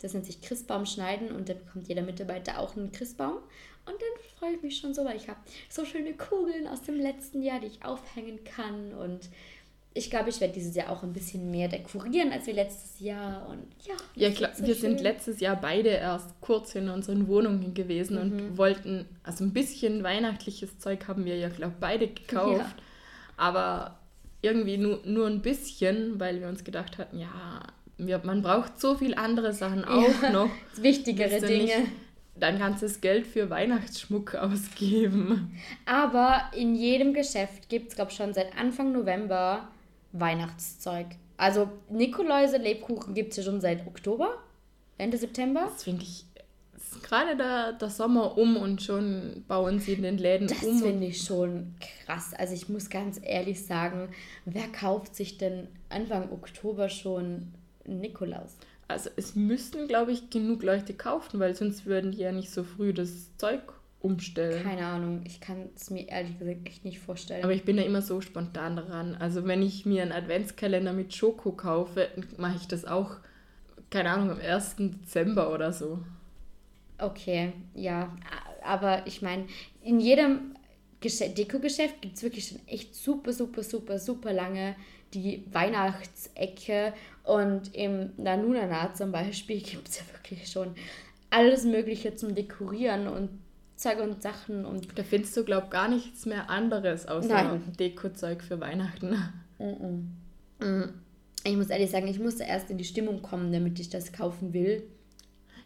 das 0.00 0.14
nennt 0.14 0.26
sich 0.26 0.40
Christbaum 0.40 0.86
schneiden 0.86 1.30
und 1.30 1.48
da 1.48 1.54
bekommt 1.54 1.88
jeder 1.88 2.02
Mitarbeiter 2.02 2.58
auch 2.58 2.76
einen 2.76 2.92
Christbaum. 2.92 3.36
Und 3.86 3.94
dann 3.94 4.38
freue 4.38 4.54
ich 4.54 4.62
mich 4.62 4.76
schon 4.78 4.94
so, 4.94 5.04
weil 5.04 5.16
ich 5.16 5.28
habe 5.28 5.40
so 5.68 5.84
schöne 5.84 6.14
Kugeln 6.14 6.66
aus 6.68 6.82
dem 6.82 6.96
letzten 6.96 7.42
Jahr, 7.42 7.60
die 7.60 7.66
ich 7.66 7.84
aufhängen 7.84 8.44
kann. 8.44 8.92
Und 8.94 9.28
ich 9.92 10.08
glaube, 10.10 10.30
ich 10.30 10.40
werde 10.40 10.54
dieses 10.54 10.74
Jahr 10.76 10.90
auch 10.90 11.02
ein 11.02 11.12
bisschen 11.12 11.50
mehr 11.50 11.66
dekorieren 11.68 12.30
als 12.32 12.46
wie 12.46 12.52
letztes 12.52 13.00
Jahr. 13.00 13.48
Und 13.48 13.64
ja, 13.86 13.94
Ja, 14.14 14.30
klar, 14.30 14.50
so 14.54 14.64
wir 14.66 14.74
sind 14.74 14.94
schön. 14.98 15.02
letztes 15.04 15.40
Jahr 15.40 15.56
beide 15.60 15.88
erst 15.88 16.40
kurz 16.40 16.74
in 16.76 16.88
unseren 16.88 17.26
Wohnungen 17.26 17.74
gewesen 17.74 18.14
Mhm. 18.16 18.20
und 18.22 18.58
wollten, 18.58 19.06
also 19.24 19.42
ein 19.44 19.52
bisschen 19.52 20.02
weihnachtliches 20.04 20.78
Zeug 20.78 21.08
haben 21.08 21.24
wir 21.24 21.36
ja, 21.36 21.48
glaube 21.48 21.74
beide 21.80 22.06
gekauft. 22.08 22.58
Ja. 22.58 22.72
Aber 23.36 23.98
irgendwie 24.42 24.76
nur, 24.78 25.00
nur 25.04 25.26
ein 25.26 25.42
bisschen, 25.42 26.18
weil 26.20 26.40
wir 26.40 26.48
uns 26.48 26.62
gedacht 26.64 26.96
hatten, 26.98 27.18
ja, 27.18 27.60
wir, 27.98 28.20
man 28.24 28.42
braucht 28.42 28.80
so 28.80 28.94
viel 28.94 29.14
andere 29.14 29.52
Sachen 29.52 29.84
auch 29.84 30.30
noch. 30.32 30.50
wichtigere 30.76 31.40
Dinge. 31.40 31.62
nicht 31.64 31.76
Dein 32.36 32.58
ganzes 32.58 33.02
Geld 33.02 33.26
für 33.26 33.50
Weihnachtsschmuck 33.50 34.34
ausgeben. 34.36 35.58
Aber 35.84 36.42
in 36.56 36.74
jedem 36.74 37.12
Geschäft 37.12 37.68
gibt 37.68 37.88
es, 37.90 37.96
glaube 37.96 38.12
ich, 38.12 38.16
schon 38.16 38.32
seit 38.32 38.56
Anfang 38.56 38.92
November 38.92 39.68
Weihnachtszeug. 40.12 41.06
Also 41.36 41.70
Nikoläuse, 41.88 42.58
Lebkuchen 42.58 43.14
gibt 43.14 43.30
es 43.30 43.38
ja 43.38 43.42
schon 43.44 43.60
seit 43.60 43.86
Oktober, 43.86 44.38
Ende 44.98 45.16
September. 45.16 45.68
Das 45.72 45.84
finde 45.84 46.02
ich, 46.02 46.26
gerade 47.02 47.36
der, 47.36 47.72
der 47.72 47.90
Sommer 47.90 48.36
um 48.36 48.56
und 48.56 48.82
schon 48.82 49.44
bauen 49.48 49.78
sie 49.78 49.94
in 49.94 50.02
den 50.02 50.18
Läden 50.18 50.48
Das 50.48 50.62
um. 50.62 50.78
finde 50.78 51.06
ich 51.06 51.22
schon 51.22 51.74
krass. 52.04 52.34
Also 52.34 52.54
ich 52.54 52.68
muss 52.68 52.90
ganz 52.90 53.20
ehrlich 53.22 53.64
sagen, 53.64 54.10
wer 54.44 54.68
kauft 54.68 55.14
sich 55.14 55.38
denn 55.38 55.68
Anfang 55.88 56.30
Oktober 56.30 56.88
schon 56.88 57.52
Nikolaus? 57.86 58.56
Also 58.88 59.08
es 59.16 59.36
müssten, 59.36 59.86
glaube 59.86 60.12
ich, 60.12 60.30
genug 60.30 60.62
Leute 60.62 60.94
kaufen, 60.94 61.38
weil 61.38 61.54
sonst 61.54 61.86
würden 61.86 62.10
die 62.12 62.18
ja 62.18 62.32
nicht 62.32 62.50
so 62.50 62.64
früh 62.64 62.92
das 62.92 63.36
Zeug 63.36 63.62
umstellen. 64.00 64.62
Keine 64.62 64.86
Ahnung, 64.86 65.22
ich 65.26 65.40
kann 65.40 65.68
es 65.76 65.90
mir 65.90 66.08
ehrlich 66.08 66.38
gesagt 66.38 66.66
echt 66.66 66.84
nicht 66.84 66.98
vorstellen. 66.98 67.44
Aber 67.44 67.52
ich 67.52 67.64
bin 67.64 67.76
ja 67.76 67.84
immer 67.84 68.02
so 68.02 68.20
spontan 68.20 68.76
daran. 68.76 69.14
Also 69.14 69.46
wenn 69.46 69.62
ich 69.62 69.84
mir 69.86 70.02
einen 70.02 70.12
Adventskalender 70.12 70.92
mit 70.92 71.14
Schoko 71.14 71.52
kaufe, 71.52 72.08
mache 72.38 72.56
ich 72.56 72.66
das 72.66 72.84
auch, 72.84 73.16
keine 73.90 74.10
Ahnung, 74.10 74.30
am 74.30 74.40
1. 74.40 74.76
Dezember 74.78 75.52
oder 75.52 75.72
so. 75.72 75.98
Okay, 76.98 77.52
ja, 77.74 78.14
aber 78.62 79.06
ich 79.06 79.22
meine, 79.22 79.46
in 79.82 80.00
jedem 80.00 80.54
Deko-Geschäft 81.02 82.02
gibt 82.02 82.16
es 82.16 82.22
wirklich 82.22 82.48
schon 82.48 82.60
echt 82.66 82.94
super, 82.94 83.32
super, 83.32 83.62
super, 83.62 83.98
super 83.98 84.32
lange 84.32 84.76
die 85.14 85.44
Weihnachtsecke 85.50 86.92
und 87.24 87.74
im 87.74 88.12
Nanunana 88.16 88.94
zum 88.94 89.12
Beispiel 89.12 89.60
gibt 89.62 89.88
es 89.88 89.98
ja 89.98 90.04
wirklich 90.12 90.48
schon 90.48 90.74
alles 91.30 91.64
Mögliche 91.64 92.14
zum 92.16 92.34
Dekorieren 92.34 93.08
und 93.08 93.30
Zeug 93.80 93.98
und 94.00 94.22
Sachen 94.22 94.66
und 94.66 94.98
Da 94.98 95.02
findest 95.02 95.34
du, 95.36 95.44
glaube 95.44 95.64
ich, 95.66 95.70
gar 95.70 95.88
nichts 95.88 96.26
mehr 96.26 96.50
anderes 96.50 97.06
außer. 97.06 97.60
Deko-Zeug 97.78 98.42
für 98.42 98.60
Weihnachten. 98.60 99.16
ich 101.44 101.56
muss 101.56 101.70
ehrlich 101.70 101.90
sagen, 101.90 102.06
ich 102.06 102.18
musste 102.18 102.44
erst 102.44 102.70
in 102.70 102.76
die 102.76 102.84
Stimmung 102.84 103.22
kommen, 103.22 103.52
damit 103.52 103.80
ich 103.80 103.88
das 103.88 104.12
kaufen 104.12 104.52
will. 104.52 104.82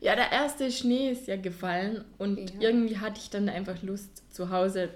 Ja, 0.01 0.15
der 0.15 0.31
erste 0.31 0.71
Schnee 0.71 1.11
ist 1.11 1.27
ja 1.27 1.37
gefallen 1.37 2.05
und 2.19 2.39
Ja. 2.55 2.61
irgendwie 2.61 2.99
hatte 2.99 3.19
ich 3.21 3.31
dann 3.31 3.49
einfach 3.49 3.83
Lust, 3.83 4.23
zu 4.33 4.51
Hause 4.51 4.91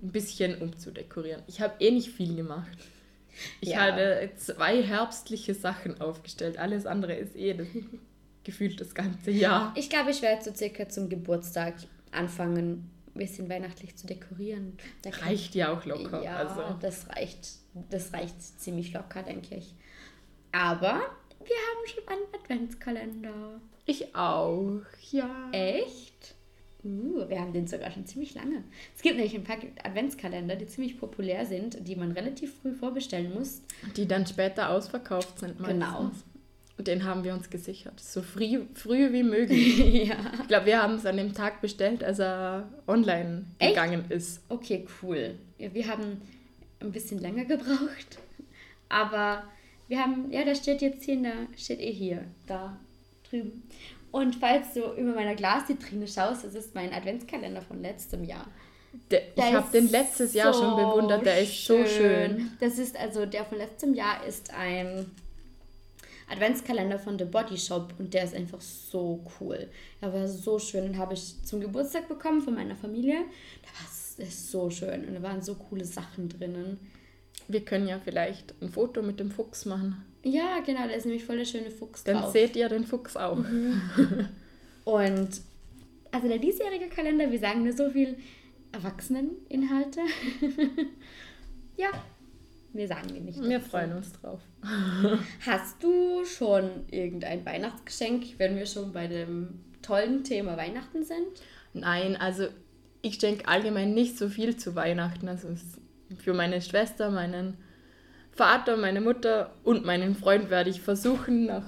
ein 0.00 0.12
bisschen 0.12 0.60
umzudekorieren. 0.62 1.42
Ich 1.48 1.60
habe 1.60 1.74
eh 1.80 1.90
nicht 1.90 2.10
viel 2.10 2.36
gemacht. 2.36 2.78
Ich 3.60 3.70
Ja. 3.70 3.78
hatte 3.80 4.30
zwei 4.36 4.82
herbstliche 4.82 5.54
Sachen 5.54 6.00
aufgestellt. 6.00 6.56
Alles 6.58 6.86
andere 6.86 7.14
ist 7.14 7.34
eh 7.36 7.54
das, 7.54 7.66
gefühlt 8.44 8.80
das 8.80 8.94
ganze 8.94 9.32
Jahr. 9.32 9.72
Ich 9.76 9.90
glaube, 9.90 10.10
ich 10.12 10.22
werde 10.22 10.44
so 10.44 10.54
circa 10.54 10.88
zum 10.88 11.08
Geburtstag 11.08 11.74
anfangen, 12.12 12.90
ein 13.14 13.18
bisschen 13.18 13.48
weihnachtlich 13.48 13.96
zu 13.96 14.06
dekorieren. 14.06 14.76
Da 15.02 15.10
Reicht 15.10 15.54
ja 15.54 15.72
auch 15.72 15.84
locker. 15.84 16.22
Ja, 16.22 16.36
Also. 16.36 16.76
das 16.80 17.08
reicht. 17.08 17.48
Das 17.90 18.12
reicht 18.12 18.40
ziemlich 18.60 18.92
locker, 18.92 19.22
denke 19.22 19.54
ich. 19.56 19.74
Aber 20.52 21.00
wir 21.40 21.56
haben 21.56 21.86
schon 21.86 22.08
einen 22.08 22.34
Adventskalender. 22.34 23.60
Ich 23.86 24.14
auch, 24.14 24.82
ja. 25.10 25.48
Echt? 25.52 26.34
Uh, 26.84 27.28
wir 27.28 27.40
haben 27.40 27.52
den 27.52 27.66
sogar 27.66 27.90
schon 27.90 28.06
ziemlich 28.06 28.34
lange. 28.34 28.62
Es 28.94 29.02
gibt 29.02 29.16
nämlich 29.16 29.34
ein 29.34 29.42
paar 29.44 29.56
Adventskalender, 29.82 30.54
die 30.54 30.66
ziemlich 30.66 30.98
populär 30.98 31.44
sind, 31.44 31.86
die 31.86 31.96
man 31.96 32.12
relativ 32.12 32.54
früh 32.60 32.72
vorbestellen 32.72 33.34
muss. 33.34 33.62
Die 33.96 34.06
dann 34.06 34.26
später 34.26 34.70
ausverkauft 34.70 35.40
sind. 35.40 35.58
Meistens. 35.58 35.74
Genau. 35.84 36.10
Den 36.78 37.04
haben 37.04 37.24
wir 37.24 37.34
uns 37.34 37.50
gesichert. 37.50 37.98
So 37.98 38.22
früh, 38.22 38.60
früh 38.74 39.12
wie 39.12 39.24
möglich. 39.24 39.78
ja. 40.08 40.16
Ich 40.42 40.48
glaube, 40.48 40.66
wir 40.66 40.80
haben 40.80 40.94
es 40.94 41.06
an 41.06 41.16
dem 41.16 41.34
Tag 41.34 41.60
bestellt, 41.60 42.04
als 42.04 42.20
er 42.20 42.68
online 42.86 43.46
Echt? 43.58 43.70
gegangen 43.70 44.04
ist. 44.10 44.40
Okay, 44.48 44.86
cool. 45.02 45.34
Ja, 45.58 45.74
wir 45.74 45.88
haben 45.88 46.20
ein 46.80 46.92
bisschen 46.92 47.18
länger 47.18 47.44
gebraucht. 47.46 48.18
Aber 48.88 49.42
wir 49.88 49.98
haben, 49.98 50.30
ja, 50.30 50.44
da 50.44 50.54
steht 50.54 50.80
jetzt 50.80 51.04
hier, 51.04 51.20
der, 51.20 51.34
steht 51.56 51.80
eh 51.80 51.92
hier, 51.92 52.24
da 52.46 52.78
drüben. 53.28 53.64
Und 54.10 54.36
falls 54.36 54.74
du 54.74 54.80
über 54.94 55.14
meiner 55.14 55.34
Glasvitrine 55.34 56.06
schaust, 56.06 56.44
das 56.44 56.54
ist 56.54 56.74
mein 56.74 56.92
Adventskalender 56.92 57.60
von 57.62 57.82
letztem 57.82 58.24
Jahr. 58.24 58.46
Der, 59.10 59.28
ich 59.28 59.34
Der 59.34 59.52
habe 59.52 59.64
ist 59.64 59.74
den 59.74 59.90
letztes 59.90 60.32
Jahr 60.32 60.52
so 60.52 60.62
schon 60.62 60.76
bewundert, 60.76 61.26
der 61.26 61.40
ist 61.42 61.64
so 61.64 61.84
schön. 61.84 62.52
Das 62.60 62.78
ist 62.78 62.96
also, 62.98 63.26
der 63.26 63.44
von 63.44 63.58
letztem 63.58 63.94
Jahr 63.94 64.24
ist 64.26 64.52
ein 64.54 65.10
Adventskalender 66.30 66.98
von 66.98 67.18
The 67.18 67.24
Body 67.24 67.56
Shop 67.56 67.94
und 67.98 68.12
der 68.14 68.24
ist 68.24 68.34
einfach 68.34 68.60
so 68.60 69.24
cool. 69.40 69.68
Der 70.02 70.12
war 70.12 70.28
so 70.28 70.58
schön, 70.58 70.84
den 70.84 70.98
habe 70.98 71.14
ich 71.14 71.42
zum 71.44 71.60
Geburtstag 71.60 72.08
bekommen 72.08 72.40
von 72.42 72.54
meiner 72.54 72.76
Familie. 72.76 73.14
Der 73.16 73.72
war 73.80 73.86
s- 73.88 74.16
der 74.18 74.26
ist 74.26 74.50
so 74.50 74.68
schön 74.68 75.06
und 75.06 75.14
da 75.14 75.22
waren 75.22 75.40
so 75.42 75.54
coole 75.54 75.84
Sachen 75.84 76.28
drinnen. 76.28 76.78
Wir 77.46 77.64
können 77.64 77.86
ja 77.88 77.98
vielleicht 78.02 78.54
ein 78.60 78.68
Foto 78.68 79.00
mit 79.02 79.20
dem 79.20 79.30
Fuchs 79.30 79.64
machen. 79.64 80.04
Ja, 80.24 80.58
genau, 80.66 80.80
da 80.86 80.90
ist 80.94 81.06
nämlich 81.06 81.24
voll 81.24 81.38
der 81.38 81.44
schöne 81.44 81.70
Fuchs 81.70 82.04
Dann 82.04 82.18
drauf. 82.22 82.32
seht 82.32 82.56
ihr 82.56 82.68
den 82.68 82.84
Fuchs 82.84 83.16
auch. 83.16 83.38
Und 84.84 85.28
also 86.10 86.28
der 86.28 86.38
diesjährige 86.38 86.88
Kalender, 86.88 87.30
wir 87.30 87.38
sagen 87.38 87.62
nur 87.64 87.72
so 87.72 87.88
viel 87.90 88.16
Erwachseneninhalte. 88.72 90.00
ja, 91.76 91.88
wir 92.78 92.86
sagen 92.86 93.08
die 93.12 93.20
nicht. 93.20 93.42
Wir 93.42 93.60
freuen 93.60 93.92
uns 93.92 94.12
drauf. 94.12 94.40
Hast 95.44 95.82
du 95.82 96.24
schon 96.24 96.86
irgendein 96.90 97.44
Weihnachtsgeschenk, 97.44 98.38
wenn 98.38 98.56
wir 98.56 98.66
schon 98.66 98.92
bei 98.92 99.08
dem 99.08 99.60
tollen 99.82 100.22
Thema 100.22 100.56
Weihnachten 100.56 101.02
sind? 101.02 101.26
Nein, 101.74 102.16
also 102.16 102.46
ich 103.02 103.16
schenke 103.16 103.48
allgemein 103.48 103.94
nicht 103.94 104.16
so 104.16 104.28
viel 104.28 104.56
zu 104.56 104.76
Weihnachten. 104.76 105.28
Also 105.28 105.48
für 106.18 106.34
meine 106.34 106.62
Schwester, 106.62 107.10
meinen 107.10 107.56
Vater, 108.30 108.76
meine 108.76 109.00
Mutter 109.00 109.54
und 109.64 109.84
meinen 109.84 110.14
Freund 110.14 110.48
werde 110.48 110.70
ich 110.70 110.80
versuchen, 110.80 111.46
noch 111.46 111.64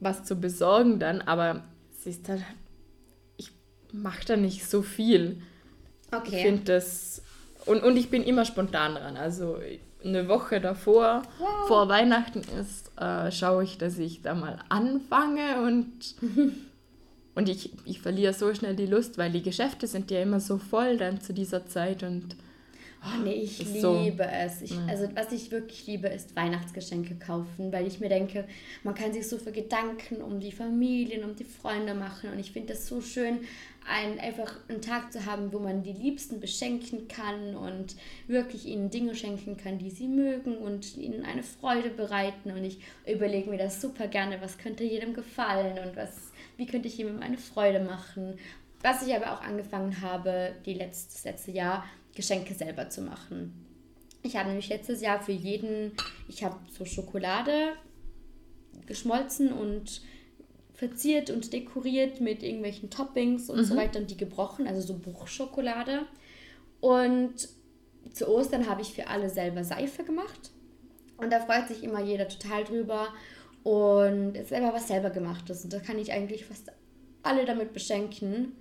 was 0.00 0.24
zu 0.24 0.34
besorgen 0.34 0.98
dann. 0.98 1.22
Aber 1.22 1.62
es 1.92 2.04
ist 2.06 2.28
dann, 2.28 2.44
ich 3.36 3.52
mache 3.92 4.24
da 4.26 4.36
nicht 4.36 4.66
so 4.66 4.82
viel. 4.82 5.40
Ich 6.24 6.42
finde 6.42 6.64
das, 6.64 7.22
und, 7.64 7.84
und 7.84 7.96
ich 7.96 8.10
bin 8.10 8.24
immer 8.24 8.44
spontan 8.44 8.96
dran. 8.96 9.16
Also 9.16 9.58
eine 10.04 10.28
Woche 10.28 10.60
davor, 10.60 11.22
Wow. 11.38 11.68
vor 11.68 11.88
Weihnachten 11.88 12.40
ist, 12.60 12.90
äh, 13.00 13.30
schaue 13.30 13.64
ich, 13.64 13.78
dass 13.78 13.98
ich 13.98 14.22
da 14.22 14.34
mal 14.34 14.58
anfange 14.68 15.62
und, 15.62 16.14
und 17.34 17.48
ich, 17.48 17.70
ich 17.84 18.00
verliere 18.00 18.32
so 18.34 18.54
schnell 18.54 18.76
die 18.76 18.86
Lust, 18.86 19.18
weil 19.18 19.30
die 19.32 19.42
Geschäfte 19.42 19.86
sind 19.86 20.10
ja 20.10 20.20
immer 20.22 20.40
so 20.40 20.58
voll 20.58 20.96
dann 20.98 21.20
zu 21.20 21.32
dieser 21.32 21.66
Zeit 21.66 22.02
und 22.02 22.36
Oh, 23.04 23.20
nee, 23.24 23.32
ich 23.32 23.58
liebe 23.58 23.80
so. 23.80 23.96
es. 24.30 24.62
Ich, 24.62 24.78
Also, 24.86 25.08
was 25.16 25.32
ich 25.32 25.50
wirklich 25.50 25.88
liebe, 25.88 26.06
ist 26.06 26.36
Weihnachtsgeschenke 26.36 27.16
kaufen, 27.16 27.72
weil 27.72 27.84
ich 27.88 27.98
mir 27.98 28.08
denke, 28.08 28.44
man 28.84 28.94
kann 28.94 29.12
sich 29.12 29.28
so 29.28 29.38
viel 29.38 29.50
Gedanken 29.50 30.22
um 30.22 30.38
die 30.38 30.52
Familien, 30.52 31.24
um 31.24 31.34
die 31.34 31.42
Freunde 31.42 31.94
machen. 31.94 32.30
Und 32.30 32.38
ich 32.38 32.52
finde 32.52 32.74
das 32.74 32.86
so 32.86 33.00
schön, 33.00 33.40
ein, 33.88 34.18
einfach 34.20 34.54
einen 34.68 34.80
Tag 34.80 35.12
zu 35.12 35.26
haben, 35.26 35.52
wo 35.52 35.58
man 35.58 35.82
die 35.82 35.92
Liebsten 35.92 36.40
beschenken 36.40 37.08
kann 37.08 37.56
und 37.56 37.96
wirklich 38.26 38.66
ihnen 38.66 38.90
Dinge 38.90 39.14
schenken 39.14 39.56
kann, 39.56 39.78
die 39.78 39.90
sie 39.90 40.08
mögen 40.08 40.56
und 40.56 40.96
ihnen 40.96 41.24
eine 41.24 41.42
Freude 41.42 41.90
bereiten. 41.90 42.50
Und 42.50 42.64
ich 42.64 42.78
überlege 43.06 43.50
mir 43.50 43.58
das 43.58 43.80
super 43.80 44.06
gerne, 44.06 44.40
was 44.40 44.58
könnte 44.58 44.84
jedem 44.84 45.14
gefallen 45.14 45.78
und 45.86 45.96
was, 45.96 46.32
wie 46.56 46.66
könnte 46.66 46.88
ich 46.88 46.98
jemandem 46.98 47.22
eine 47.22 47.38
Freude 47.38 47.80
machen. 47.80 48.38
Was 48.82 49.06
ich 49.06 49.14
aber 49.14 49.32
auch 49.32 49.42
angefangen 49.42 50.00
habe, 50.00 50.54
die 50.66 50.74
letzte, 50.74 51.12
das 51.12 51.24
letzte 51.24 51.50
Jahr, 51.52 51.84
Geschenke 52.14 52.54
selber 52.54 52.90
zu 52.90 53.00
machen. 53.02 53.52
Ich 54.22 54.36
habe 54.36 54.48
nämlich 54.48 54.68
letztes 54.68 55.00
Jahr 55.00 55.20
für 55.20 55.32
jeden, 55.32 55.92
ich 56.28 56.44
habe 56.44 56.56
so 56.70 56.84
Schokolade 56.84 57.72
geschmolzen 58.86 59.52
und 59.52 60.02
verziert 60.82 61.30
und 61.30 61.52
dekoriert 61.52 62.20
mit 62.20 62.42
irgendwelchen 62.42 62.90
Toppings 62.90 63.48
und 63.48 63.64
so 63.64 63.76
weiter 63.76 64.00
und 64.00 64.10
die 64.10 64.16
gebrochen, 64.16 64.66
also 64.66 64.80
so 64.80 64.98
Bruchschokolade. 64.98 66.06
Und 66.80 67.34
zu 68.12 68.26
Ostern 68.28 68.68
habe 68.68 68.82
ich 68.82 68.92
für 68.92 69.06
alle 69.06 69.30
selber 69.30 69.62
Seife 69.62 70.02
gemacht. 70.02 70.50
Und 71.18 71.32
da 71.32 71.38
freut 71.38 71.68
sich 71.68 71.84
immer 71.84 72.00
jeder 72.00 72.26
total 72.28 72.64
drüber. 72.64 73.08
Und 73.62 74.32
es 74.34 74.42
ist 74.42 74.48
selber 74.48 74.74
was 74.74 74.88
selber 74.88 75.10
gemachtes. 75.10 75.62
Und 75.62 75.72
da 75.72 75.78
kann 75.78 76.00
ich 76.00 76.10
eigentlich 76.12 76.44
fast 76.46 76.72
alle 77.22 77.44
damit 77.44 77.72
beschenken. 77.72 78.56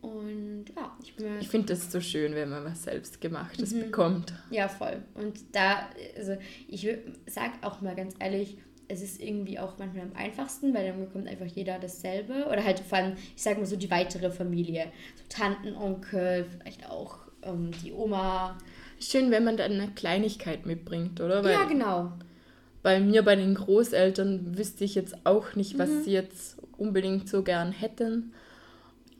Und 0.00 0.66
ja, 0.76 0.96
ich 1.02 1.16
bin 1.16 1.40
ich 1.40 1.48
finde 1.48 1.74
das 1.74 1.90
so 1.90 2.00
schön, 2.00 2.36
wenn 2.36 2.50
man 2.50 2.64
was 2.64 2.84
selbstgemachtes 2.84 3.72
Mhm. 3.72 3.80
bekommt. 3.80 4.32
Ja, 4.50 4.68
voll. 4.68 5.02
Und 5.14 5.40
da, 5.50 5.88
also 6.16 6.36
ich 6.68 6.86
sag 7.26 7.50
auch 7.62 7.80
mal 7.80 7.96
ganz 7.96 8.14
ehrlich, 8.20 8.58
es 8.88 9.02
ist 9.02 9.20
irgendwie 9.20 9.58
auch 9.58 9.78
manchmal 9.78 10.04
am 10.04 10.16
einfachsten, 10.16 10.74
weil 10.74 10.86
dann 10.86 11.00
bekommt 11.00 11.26
einfach 11.28 11.46
jeder 11.46 11.78
dasselbe. 11.78 12.46
Oder 12.46 12.64
halt 12.64 12.80
vor 12.80 12.98
allem, 12.98 13.14
ich 13.34 13.42
sag 13.42 13.56
mal 13.58 13.66
so 13.66 13.76
die 13.76 13.90
weitere 13.90 14.30
Familie. 14.30 14.86
So 15.16 15.24
Tanten, 15.28 15.74
Onkel, 15.74 16.46
vielleicht 16.58 16.88
auch 16.88 17.18
ähm, 17.42 17.70
die 17.82 17.92
Oma. 17.92 18.58
Schön, 19.00 19.30
wenn 19.30 19.44
man 19.44 19.56
dann 19.56 19.72
eine 19.72 19.88
Kleinigkeit 19.88 20.66
mitbringt, 20.66 21.20
oder? 21.20 21.42
Weil 21.44 21.52
ja, 21.52 21.64
genau. 21.64 22.12
bei 22.82 23.00
mir, 23.00 23.22
bei 23.22 23.36
den 23.36 23.54
Großeltern, 23.54 24.56
wüsste 24.56 24.84
ich 24.84 24.94
jetzt 24.94 25.26
auch 25.26 25.54
nicht, 25.54 25.78
was 25.78 25.88
Mhm. 25.88 26.02
sie 26.04 26.12
jetzt 26.12 26.56
unbedingt 26.76 27.28
so 27.28 27.42
gern 27.42 27.72
hätten. 27.72 28.32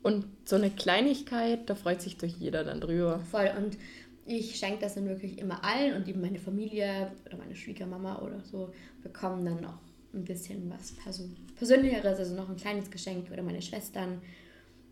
Und 0.03 0.27
so 0.45 0.57
eine 0.57 0.71
Kleinigkeit, 0.71 1.71
da 1.71 1.75
freut 1.75 2.03
sich 2.03 2.19
doch 2.19 2.29
jeder 2.29 2.63
dann 2.65 2.81
drüber. 2.81 3.21
Voll. 3.31 3.51
Und 3.57 3.79
ich 4.27 4.57
schenke 4.57 4.81
das 4.81 4.95
dann 4.95 5.07
wirklich 5.07 5.39
immer 5.39 5.63
allen 5.65 5.95
und 5.95 6.09
eben 6.09 6.21
meine 6.21 6.39
Familie 6.39 7.13
oder 7.27 7.37
meine 7.37 7.55
Schwiegermama 7.55 8.21
oder 8.21 8.41
so 8.41 8.73
bekommen 9.03 9.45
dann 9.45 9.61
noch 9.61 9.79
ein 10.15 10.25
bisschen 10.25 10.71
was 10.71 10.93
Perso 10.93 11.25
Persönlicheres, 11.57 12.19
also 12.19 12.35
noch 12.35 12.49
ein 12.49 12.57
kleines 12.57 12.91
Geschenk 12.91 13.31
oder 13.31 13.43
meine 13.43 13.63
Schwestern 13.63 14.21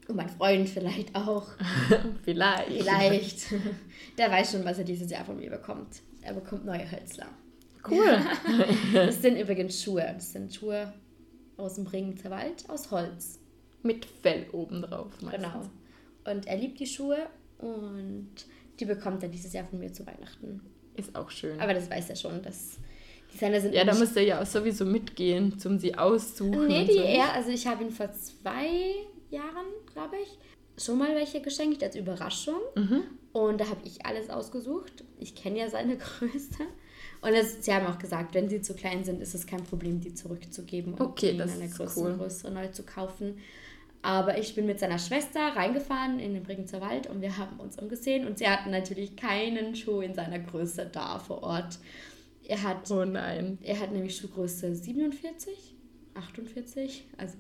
und 0.09 0.17
mein 0.17 0.29
Freund 0.29 0.69
vielleicht 0.69 1.15
auch. 1.15 1.47
Vielleicht. 2.25 2.83
Vielleicht. 2.83 3.47
Der 4.19 4.31
weiß 4.31 4.53
schon, 4.53 4.65
was 4.65 4.79
er 4.79 4.85
dieses 4.85 5.11
Jahr 5.11 5.25
von 5.25 5.39
mir 5.39 5.51
bekommt. 5.51 6.03
Er 6.23 6.35
bekommt 6.35 6.65
neue 6.65 6.91
Hölzler. 6.91 7.27
Cool. 7.89 8.21
Das 8.93 9.23
sind 9.23 9.37
übrigens 9.37 9.83
Schuhe. 9.83 10.11
Das 10.15 10.33
sind 10.33 10.55
Schuhe 10.55 10.93
aus 11.57 11.75
dem 11.75 11.85
Bregenzer 11.85 12.31
Wald, 12.31 12.69
aus 12.69 12.91
Holz. 12.91 13.39
Mit 13.83 14.05
Fell 14.05 14.47
obendrauf. 14.53 15.21
Meistens. 15.21 15.43
Genau. 15.43 15.71
Und 16.25 16.47
er 16.47 16.57
liebt 16.57 16.79
die 16.81 16.87
Schuhe 16.87 17.27
und 17.59 18.29
die 18.83 18.87
bekommt 18.87 19.23
er 19.23 19.29
dieses 19.29 19.53
Jahr 19.53 19.65
von 19.65 19.79
mir 19.79 19.93
zu 19.93 20.05
Weihnachten. 20.05 20.61
Ist 20.97 21.15
auch 21.15 21.31
schön. 21.31 21.61
Aber 21.61 21.73
das 21.73 21.89
weiß 21.89 22.11
er 22.11 22.17
schon, 22.17 22.43
dass 22.43 22.79
die 23.33 23.39
seine 23.39 23.61
sind 23.61 23.75
ja, 23.75 23.85
da 23.85 23.95
muss 23.95 24.17
er 24.17 24.25
ja 24.25 24.43
auch 24.43 24.47
sowieso 24.47 24.85
mitgehen, 24.85 25.57
zum 25.57 25.79
sie 25.79 25.97
aussuchen. 25.97 26.67
Nee, 26.67 26.85
die 26.85 26.95
so. 26.95 27.01
er, 27.01 27.33
also 27.33 27.51
ich 27.51 27.65
habe 27.69 27.85
ihn 27.85 27.93
vor 27.93 28.11
zwei 28.13 28.67
Jahren, 29.31 29.67
glaube 29.93 30.17
ich, 30.21 30.85
schon 30.85 30.99
mal 30.99 31.15
welche 31.15 31.41
geschenkt 31.41 31.83
als 31.85 31.95
Überraschung. 31.95 32.59
Mhm. 32.75 33.03
Und 33.33 33.61
da 33.61 33.69
habe 33.69 33.81
ich 33.85 34.05
alles 34.05 34.29
ausgesucht. 34.31 35.05
Ich 35.21 35.37
kenne 35.37 35.61
ja 35.61 35.71
seine 35.71 35.97
Größe. 36.19 36.65
Und 37.21 37.35
es, 37.35 37.65
sie 37.65 37.73
haben 37.73 37.87
auch 37.87 38.01
gesagt, 38.01 38.35
wenn 38.35 38.49
sie 38.49 38.63
zu 38.63 38.75
klein 38.75 39.05
sind, 39.05 39.23
ist 39.23 39.35
es 39.37 39.47
kein 39.47 39.63
Problem, 39.63 40.01
die 40.01 40.13
zurückzugeben 40.13 40.95
und 40.95 41.01
Okay, 41.01 41.37
das 41.37 41.55
in 41.55 41.63
einer 41.63 41.71
größeren 41.71 42.15
cool. 42.15 42.19
Größe 42.19 42.51
neu 42.51 42.67
zu 42.67 42.83
kaufen. 42.83 43.39
Aber 44.05 44.37
ich 44.39 44.55
bin 44.57 44.67
mit 44.67 44.81
seiner 44.81 44.99
Schwester 44.99 45.41
reingefahren 45.55 46.19
in 46.19 46.35
den 46.35 46.43
Bregenzer 46.43 46.81
Wald 46.81 47.07
und 47.09 47.21
wir 47.21 47.39
haben 47.39 47.61
uns 47.61 47.79
umgesehen 47.79 48.27
und 48.27 48.37
sie 48.39 48.49
hatten 48.49 48.71
natürlich 48.71 49.15
keinen 49.15 49.77
Schuh 49.77 50.01
in 50.01 50.13
seiner 50.15 50.41
Größe 50.41 50.91
da 50.93 51.19
vor 51.21 51.43
Ort. 51.45 51.79
Er 52.49 52.61
hat 52.65 52.91
Oh 52.91 53.05
nein. 53.05 53.59
er 53.63 53.79
hat 53.79 53.93
nämlich 53.93 54.17
Schuhgröße 54.17 54.75
47, 54.75 55.75
48, 56.15 57.05
also 57.17 57.39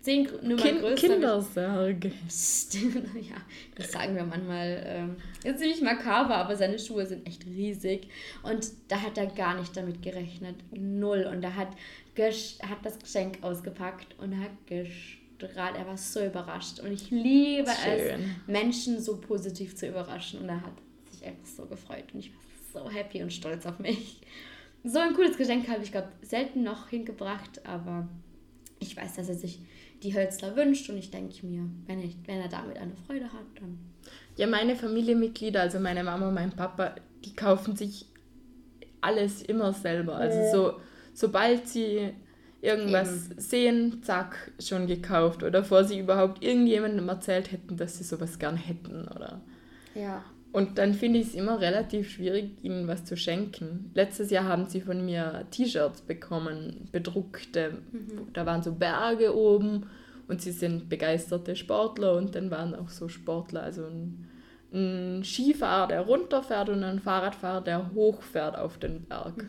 zehn 0.00 0.24
Gr- 0.24 0.42
Nummern 0.42 0.56
Kind 0.58 0.80
größer. 0.80 0.94
Kindersärge. 1.08 2.08
ja, 3.20 3.36
das 3.76 3.92
sagen 3.92 4.16
wir 4.16 4.24
manchmal. 4.24 4.82
Ähm, 4.84 5.16
ist 5.44 5.58
ziemlich 5.60 5.80
makaber, 5.82 6.36
aber 6.36 6.56
seine 6.56 6.78
Schuhe 6.78 7.06
sind 7.06 7.26
echt 7.26 7.46
riesig. 7.46 8.08
Und 8.42 8.66
da 8.88 9.00
hat 9.00 9.16
er 9.18 9.26
gar 9.26 9.54
nicht 9.58 9.76
damit 9.76 10.02
gerechnet. 10.02 10.56
Null. 10.72 11.28
Und 11.32 11.42
er 11.44 11.54
hat, 11.56 11.68
gesch- 12.16 12.60
hat 12.62 12.78
das 12.84 12.98
Geschenk 12.98 13.38
ausgepackt 13.42 14.16
und 14.18 14.38
hat 14.40 14.50
gestrahlt. 15.38 15.76
Er 15.76 15.86
war 15.86 15.96
so 15.96 16.24
überrascht. 16.24 16.80
Und 16.80 16.92
ich 16.92 17.10
liebe 17.10 17.68
es, 17.68 17.82
Schön. 17.82 18.36
Menschen 18.46 19.00
so 19.00 19.16
positiv 19.16 19.76
zu 19.76 19.88
überraschen. 19.88 20.40
Und 20.40 20.48
er 20.48 20.62
hat 20.62 20.72
sich 21.10 21.24
einfach 21.24 21.46
so 21.46 21.66
gefreut. 21.66 22.04
Und 22.12 22.20
ich 22.20 22.30
war 22.32 22.84
so 22.84 22.90
happy 22.90 23.22
und 23.22 23.32
stolz 23.32 23.66
auf 23.66 23.78
mich. 23.78 24.20
So 24.84 24.98
ein 24.98 25.14
cooles 25.14 25.36
Geschenk 25.36 25.68
habe 25.68 25.82
ich, 25.82 25.90
glaube 25.90 26.08
selten 26.22 26.62
noch 26.62 26.88
hingebracht, 26.88 27.66
aber 27.66 28.08
ich 28.78 28.96
weiß, 28.96 29.16
dass 29.16 29.28
er 29.28 29.34
sich 29.34 29.60
die 30.02 30.14
Hölzler 30.14 30.54
wünscht 30.54 30.88
und 30.88 30.96
ich 30.96 31.10
denke 31.10 31.44
mir, 31.44 31.68
wenn, 31.86 32.00
ich, 32.00 32.16
wenn 32.26 32.40
er 32.40 32.48
damit 32.48 32.78
eine 32.78 32.94
Freude 33.06 33.24
hat, 33.24 33.44
dann. 33.56 33.78
Ja, 34.36 34.46
meine 34.46 34.76
Familienmitglieder, 34.76 35.60
also 35.60 35.80
meine 35.80 36.04
Mama 36.04 36.28
und 36.28 36.34
mein 36.34 36.52
Papa, 36.52 36.94
die 37.24 37.34
kaufen 37.34 37.74
sich 37.74 38.06
alles 39.00 39.42
immer 39.42 39.72
selber. 39.72 40.16
Also 40.16 40.38
so, 40.52 40.80
sobald 41.12 41.66
sie 41.68 42.12
irgendwas 42.60 43.30
sehen, 43.36 44.02
zack, 44.02 44.52
schon 44.60 44.86
gekauft. 44.86 45.42
Oder 45.42 45.60
bevor 45.60 45.84
sie 45.84 45.98
überhaupt 45.98 46.42
irgendjemandem 46.42 47.08
erzählt 47.08 47.52
hätten, 47.52 47.76
dass 47.76 47.98
sie 47.98 48.04
sowas 48.04 48.38
gern 48.38 48.56
hätten. 48.56 49.06
Oder 49.08 49.40
Ja. 49.94 50.24
Und 50.50 50.78
dann 50.78 50.94
finde 50.94 51.18
ich 51.18 51.28
es 51.28 51.34
immer 51.34 51.60
relativ 51.60 52.10
schwierig, 52.10 52.52
ihnen 52.62 52.88
was 52.88 53.04
zu 53.04 53.16
schenken. 53.16 53.90
Letztes 53.94 54.30
Jahr 54.30 54.44
haben 54.44 54.66
sie 54.66 54.80
von 54.80 55.04
mir 55.04 55.44
T-Shirts 55.50 56.00
bekommen, 56.00 56.88
bedruckte. 56.90 57.78
Da 58.32 58.46
waren 58.46 58.62
so 58.62 58.72
Berge 58.72 59.36
oben 59.36 59.86
und 60.26 60.40
sie 60.40 60.52
sind 60.52 60.88
begeisterte 60.88 61.54
Sportler 61.54 62.14
und 62.16 62.34
dann 62.34 62.50
waren 62.50 62.74
auch 62.74 62.88
so 62.88 63.08
Sportler, 63.08 63.62
also 63.62 63.84
ein, 63.84 64.26
ein 64.72 65.22
Skifahrer, 65.22 65.88
der 65.88 66.00
runterfährt 66.00 66.70
und 66.70 66.82
ein 66.82 66.98
Fahrradfahrer, 67.00 67.60
der 67.60 67.92
hochfährt 67.94 68.56
auf 68.56 68.78
den 68.78 69.02
Berg. 69.04 69.44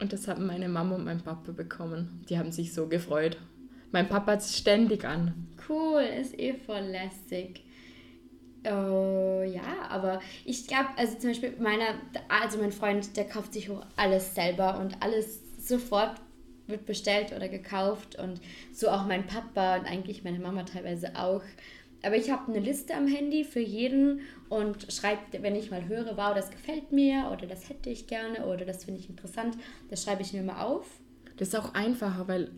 Und 0.00 0.12
das 0.12 0.28
haben 0.28 0.46
meine 0.46 0.68
Mama 0.68 0.96
und 0.96 1.04
mein 1.04 1.20
Papa 1.20 1.52
bekommen. 1.52 2.24
Die 2.28 2.38
haben 2.38 2.52
sich 2.52 2.72
so 2.72 2.86
gefreut. 2.86 3.36
Mein 3.92 4.08
Papa 4.08 4.32
hat 4.32 4.40
es 4.40 4.56
ständig 4.56 5.04
an. 5.04 5.48
Cool, 5.68 6.02
ist 6.02 6.38
eh 6.38 6.54
voll 6.54 6.80
lässig. 6.80 7.64
Oh, 8.64 9.42
ja, 9.42 9.88
aber 9.90 10.20
ich 10.44 10.66
glaube, 10.66 10.88
also 10.96 11.18
zum 11.18 11.30
Beispiel 11.30 11.54
meiner, 11.58 11.94
also 12.28 12.58
mein 12.58 12.72
Freund, 12.72 13.16
der 13.16 13.24
kauft 13.24 13.52
sich 13.52 13.70
auch 13.70 13.84
alles 13.96 14.34
selber 14.34 14.78
und 14.80 15.02
alles 15.02 15.40
sofort 15.58 16.20
wird 16.66 16.86
bestellt 16.86 17.32
oder 17.32 17.48
gekauft 17.48 18.18
und 18.18 18.40
so 18.72 18.88
auch 18.88 19.04
mein 19.06 19.26
Papa 19.26 19.76
und 19.76 19.86
eigentlich 19.86 20.24
meine 20.24 20.38
Mama 20.38 20.62
teilweise 20.62 21.14
auch. 21.16 21.42
Aber 22.04 22.16
ich 22.16 22.30
habe 22.30 22.52
eine 22.52 22.60
Liste 22.60 22.94
am 22.94 23.06
Handy 23.06 23.44
für 23.44 23.60
jeden 23.60 24.20
und 24.48 24.92
schreibe, 24.92 25.20
wenn 25.40 25.56
ich 25.56 25.70
mal 25.70 25.88
höre, 25.88 26.16
wow, 26.16 26.34
das 26.34 26.50
gefällt 26.50 26.92
mir 26.92 27.30
oder 27.32 27.46
das 27.46 27.68
hätte 27.68 27.90
ich 27.90 28.06
gerne 28.06 28.46
oder 28.46 28.64
das 28.64 28.84
finde 28.84 29.00
ich 29.00 29.08
interessant, 29.08 29.56
das 29.90 30.04
schreibe 30.04 30.22
ich 30.22 30.32
mir 30.32 30.42
mal 30.42 30.62
auf. 30.62 30.86
Das 31.36 31.48
ist 31.48 31.56
auch 31.56 31.74
einfacher, 31.74 32.28
weil, 32.28 32.50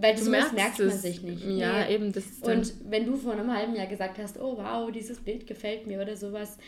Weil 0.00 0.16
du 0.16 0.24
sowas 0.24 0.52
merkst 0.52 0.54
merkt 0.54 0.78
man 0.80 0.90
sich 0.90 1.22
nicht. 1.22 1.44
Ja, 1.44 1.84
Nee. 1.84 1.94
eben. 1.94 2.12
Das 2.12 2.24
Und 2.42 2.74
wenn 2.90 3.06
du 3.06 3.14
vor 3.16 3.32
einem 3.32 3.54
halben 3.54 3.76
Jahr 3.76 3.86
gesagt 3.86 4.18
hast, 4.18 4.40
oh 4.40 4.56
wow, 4.56 4.90
dieses 4.90 5.20
Bild 5.20 5.46
gefällt 5.46 5.86
mir 5.86 6.00
oder 6.00 6.16
sowas, 6.16 6.58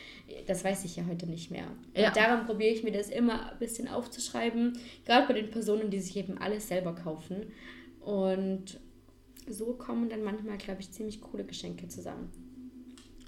das 0.47 0.63
weiß 0.63 0.85
ich 0.85 0.95
ja 0.95 1.05
heute 1.09 1.27
nicht 1.27 1.51
mehr. 1.51 1.67
Ja. 1.97 2.09
Und 2.09 2.17
darum 2.17 2.47
probiere 2.47 2.73
ich 2.73 2.85
mir 2.85 2.93
das 2.93 3.09
immer 3.09 3.51
ein 3.51 3.59
bisschen 3.59 3.89
aufzuschreiben, 3.89 4.79
gerade 5.05 5.27
bei 5.27 5.35
den 5.35 5.51
Personen, 5.51 5.91
die 5.91 5.99
sich 5.99 6.17
eben 6.17 6.39
alles 6.39 6.69
selber 6.69 6.95
kaufen. 6.95 7.53
Und 8.05 8.79
so 9.53 9.75
kommen 9.75 10.09
dann 10.09 10.23
manchmal, 10.23 10.59
glaube 10.59 10.81
ich, 10.81 10.91
ziemlich 10.91 11.21
coole 11.21 11.45
Geschenke 11.45 11.89
zusammen. 11.89 12.31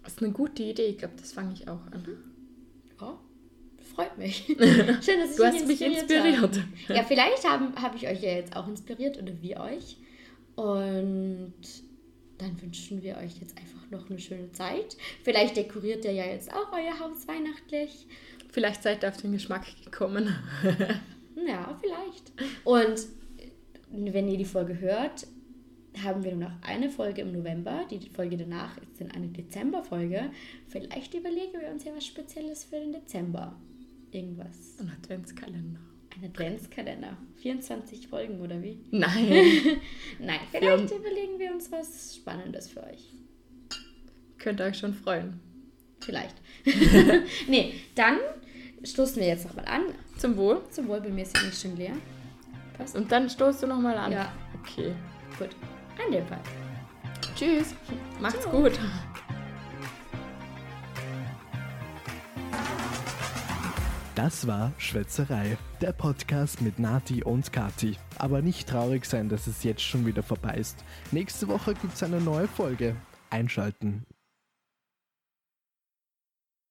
Das 0.02 0.14
ist 0.14 0.22
eine 0.22 0.32
gute 0.32 0.62
Idee. 0.62 0.86
Ich 0.86 0.98
glaube, 0.98 1.14
das 1.18 1.32
fange 1.32 1.52
ich 1.52 1.68
auch 1.68 1.86
an. 1.92 2.06
Ja, 3.00 3.18
freut 3.94 4.16
mich. 4.18 4.44
Schön, 4.46 4.58
dass 4.58 5.30
ich 5.30 5.36
Du 5.36 5.44
hast 5.44 5.66
mich 5.66 5.82
inspiriert. 5.82 6.40
Habe. 6.40 6.64
Ja, 6.88 7.02
vielleicht 7.02 7.48
habe 7.48 7.80
hab 7.80 7.94
ich 7.94 8.08
euch 8.08 8.22
ja 8.22 8.32
jetzt 8.32 8.56
auch 8.56 8.66
inspiriert 8.66 9.20
oder 9.20 9.32
wir 9.40 9.60
euch. 9.60 9.98
Und 10.56 11.54
dann 12.38 12.60
wünschen 12.62 13.02
wir 13.02 13.18
euch 13.18 13.38
jetzt 13.38 13.56
einfach 13.58 13.90
noch 13.90 14.08
eine 14.08 14.18
schöne 14.18 14.50
Zeit. 14.52 14.96
Vielleicht 15.22 15.56
dekoriert 15.56 16.04
ihr 16.04 16.12
ja 16.12 16.24
jetzt 16.24 16.52
auch 16.52 16.72
euer 16.72 16.98
Haus 16.98 17.28
weihnachtlich. 17.28 18.06
Vielleicht 18.50 18.82
seid 18.82 19.04
ihr 19.04 19.10
auf 19.10 19.16
den 19.18 19.32
Geschmack 19.32 19.66
gekommen. 19.84 20.34
Ja, 21.46 21.74
vielleicht. 21.80 22.32
Und 22.64 23.06
wenn 23.90 24.28
ihr 24.28 24.36
die 24.36 24.44
Folge 24.44 24.78
hört, 24.78 25.26
haben 26.04 26.22
wir 26.24 26.34
nur 26.34 26.48
noch 26.48 26.62
eine 26.62 26.88
Folge 26.88 27.22
im 27.22 27.32
November. 27.32 27.84
Die 27.90 28.08
Folge 28.08 28.36
danach 28.36 28.76
ist 28.78 29.00
dann 29.00 29.10
eine 29.10 29.28
Dezemberfolge. 29.28 30.30
Vielleicht 30.68 31.14
überlegen 31.14 31.60
wir 31.60 31.70
uns 31.70 31.84
ja 31.84 31.94
was 31.94 32.06
Spezielles 32.06 32.64
für 32.64 32.76
den 32.76 32.92
Dezember. 32.92 33.56
Irgendwas. 34.12 34.78
Ein 34.80 34.90
Adventskalender. 34.90 35.80
Ein 36.16 36.24
Adventskalender. 36.24 37.16
24 37.36 38.08
Folgen 38.08 38.40
oder 38.40 38.62
wie? 38.62 38.80
Nein. 38.90 39.30
Nein, 40.18 40.40
vielleicht 40.50 40.90
überlegen 40.90 41.38
wir 41.38 41.52
uns 41.52 41.70
was 41.70 42.16
Spannendes 42.16 42.68
für 42.68 42.82
euch. 42.84 43.12
Könnt 44.38 44.60
ihr 44.60 44.66
euch 44.66 44.78
schon 44.78 44.94
freuen. 44.94 45.40
Vielleicht. 46.00 46.36
nee, 47.48 47.74
dann 47.94 48.18
stoßen 48.82 49.16
wir 49.16 49.28
jetzt 49.28 49.46
nochmal 49.46 49.66
an. 49.66 49.82
Zum 50.16 50.36
Wohl. 50.36 50.62
Zum 50.70 50.88
Wohl, 50.88 51.00
bei 51.00 51.10
mir 51.10 51.22
ist 51.22 51.36
nämlich 51.36 51.58
schon 51.58 51.76
leer. 51.76 51.96
Passt. 52.76 52.96
Und 52.96 53.12
dann 53.12 53.28
stoßt 53.28 53.62
du 53.62 53.66
nochmal 53.66 53.96
an. 53.96 54.12
Ja. 54.12 54.32
Okay. 54.60 54.94
Gut. 55.38 55.50
An 56.04 56.12
dem 56.12 56.26
Fall. 56.26 56.40
Tschüss. 57.36 57.74
Macht's 58.20 58.42
Ciao. 58.42 58.62
gut. 58.62 58.78
Das 64.14 64.46
war 64.46 64.72
Schwätzerei, 64.76 65.56
der 65.80 65.92
Podcast 65.92 66.60
mit 66.60 66.78
Nati 66.78 67.22
und 67.24 67.52
Kati. 67.52 67.96
Aber 68.18 68.42
nicht 68.42 68.68
traurig 68.68 69.06
sein, 69.06 69.28
dass 69.28 69.46
es 69.46 69.62
jetzt 69.64 69.82
schon 69.82 70.04
wieder 70.04 70.22
vorbei 70.22 70.54
ist. 70.54 70.84
Nächste 71.10 71.48
Woche 71.48 71.74
gibt's 71.74 72.02
eine 72.02 72.20
neue 72.20 72.46
Folge. 72.48 72.96
Einschalten. 73.30 74.04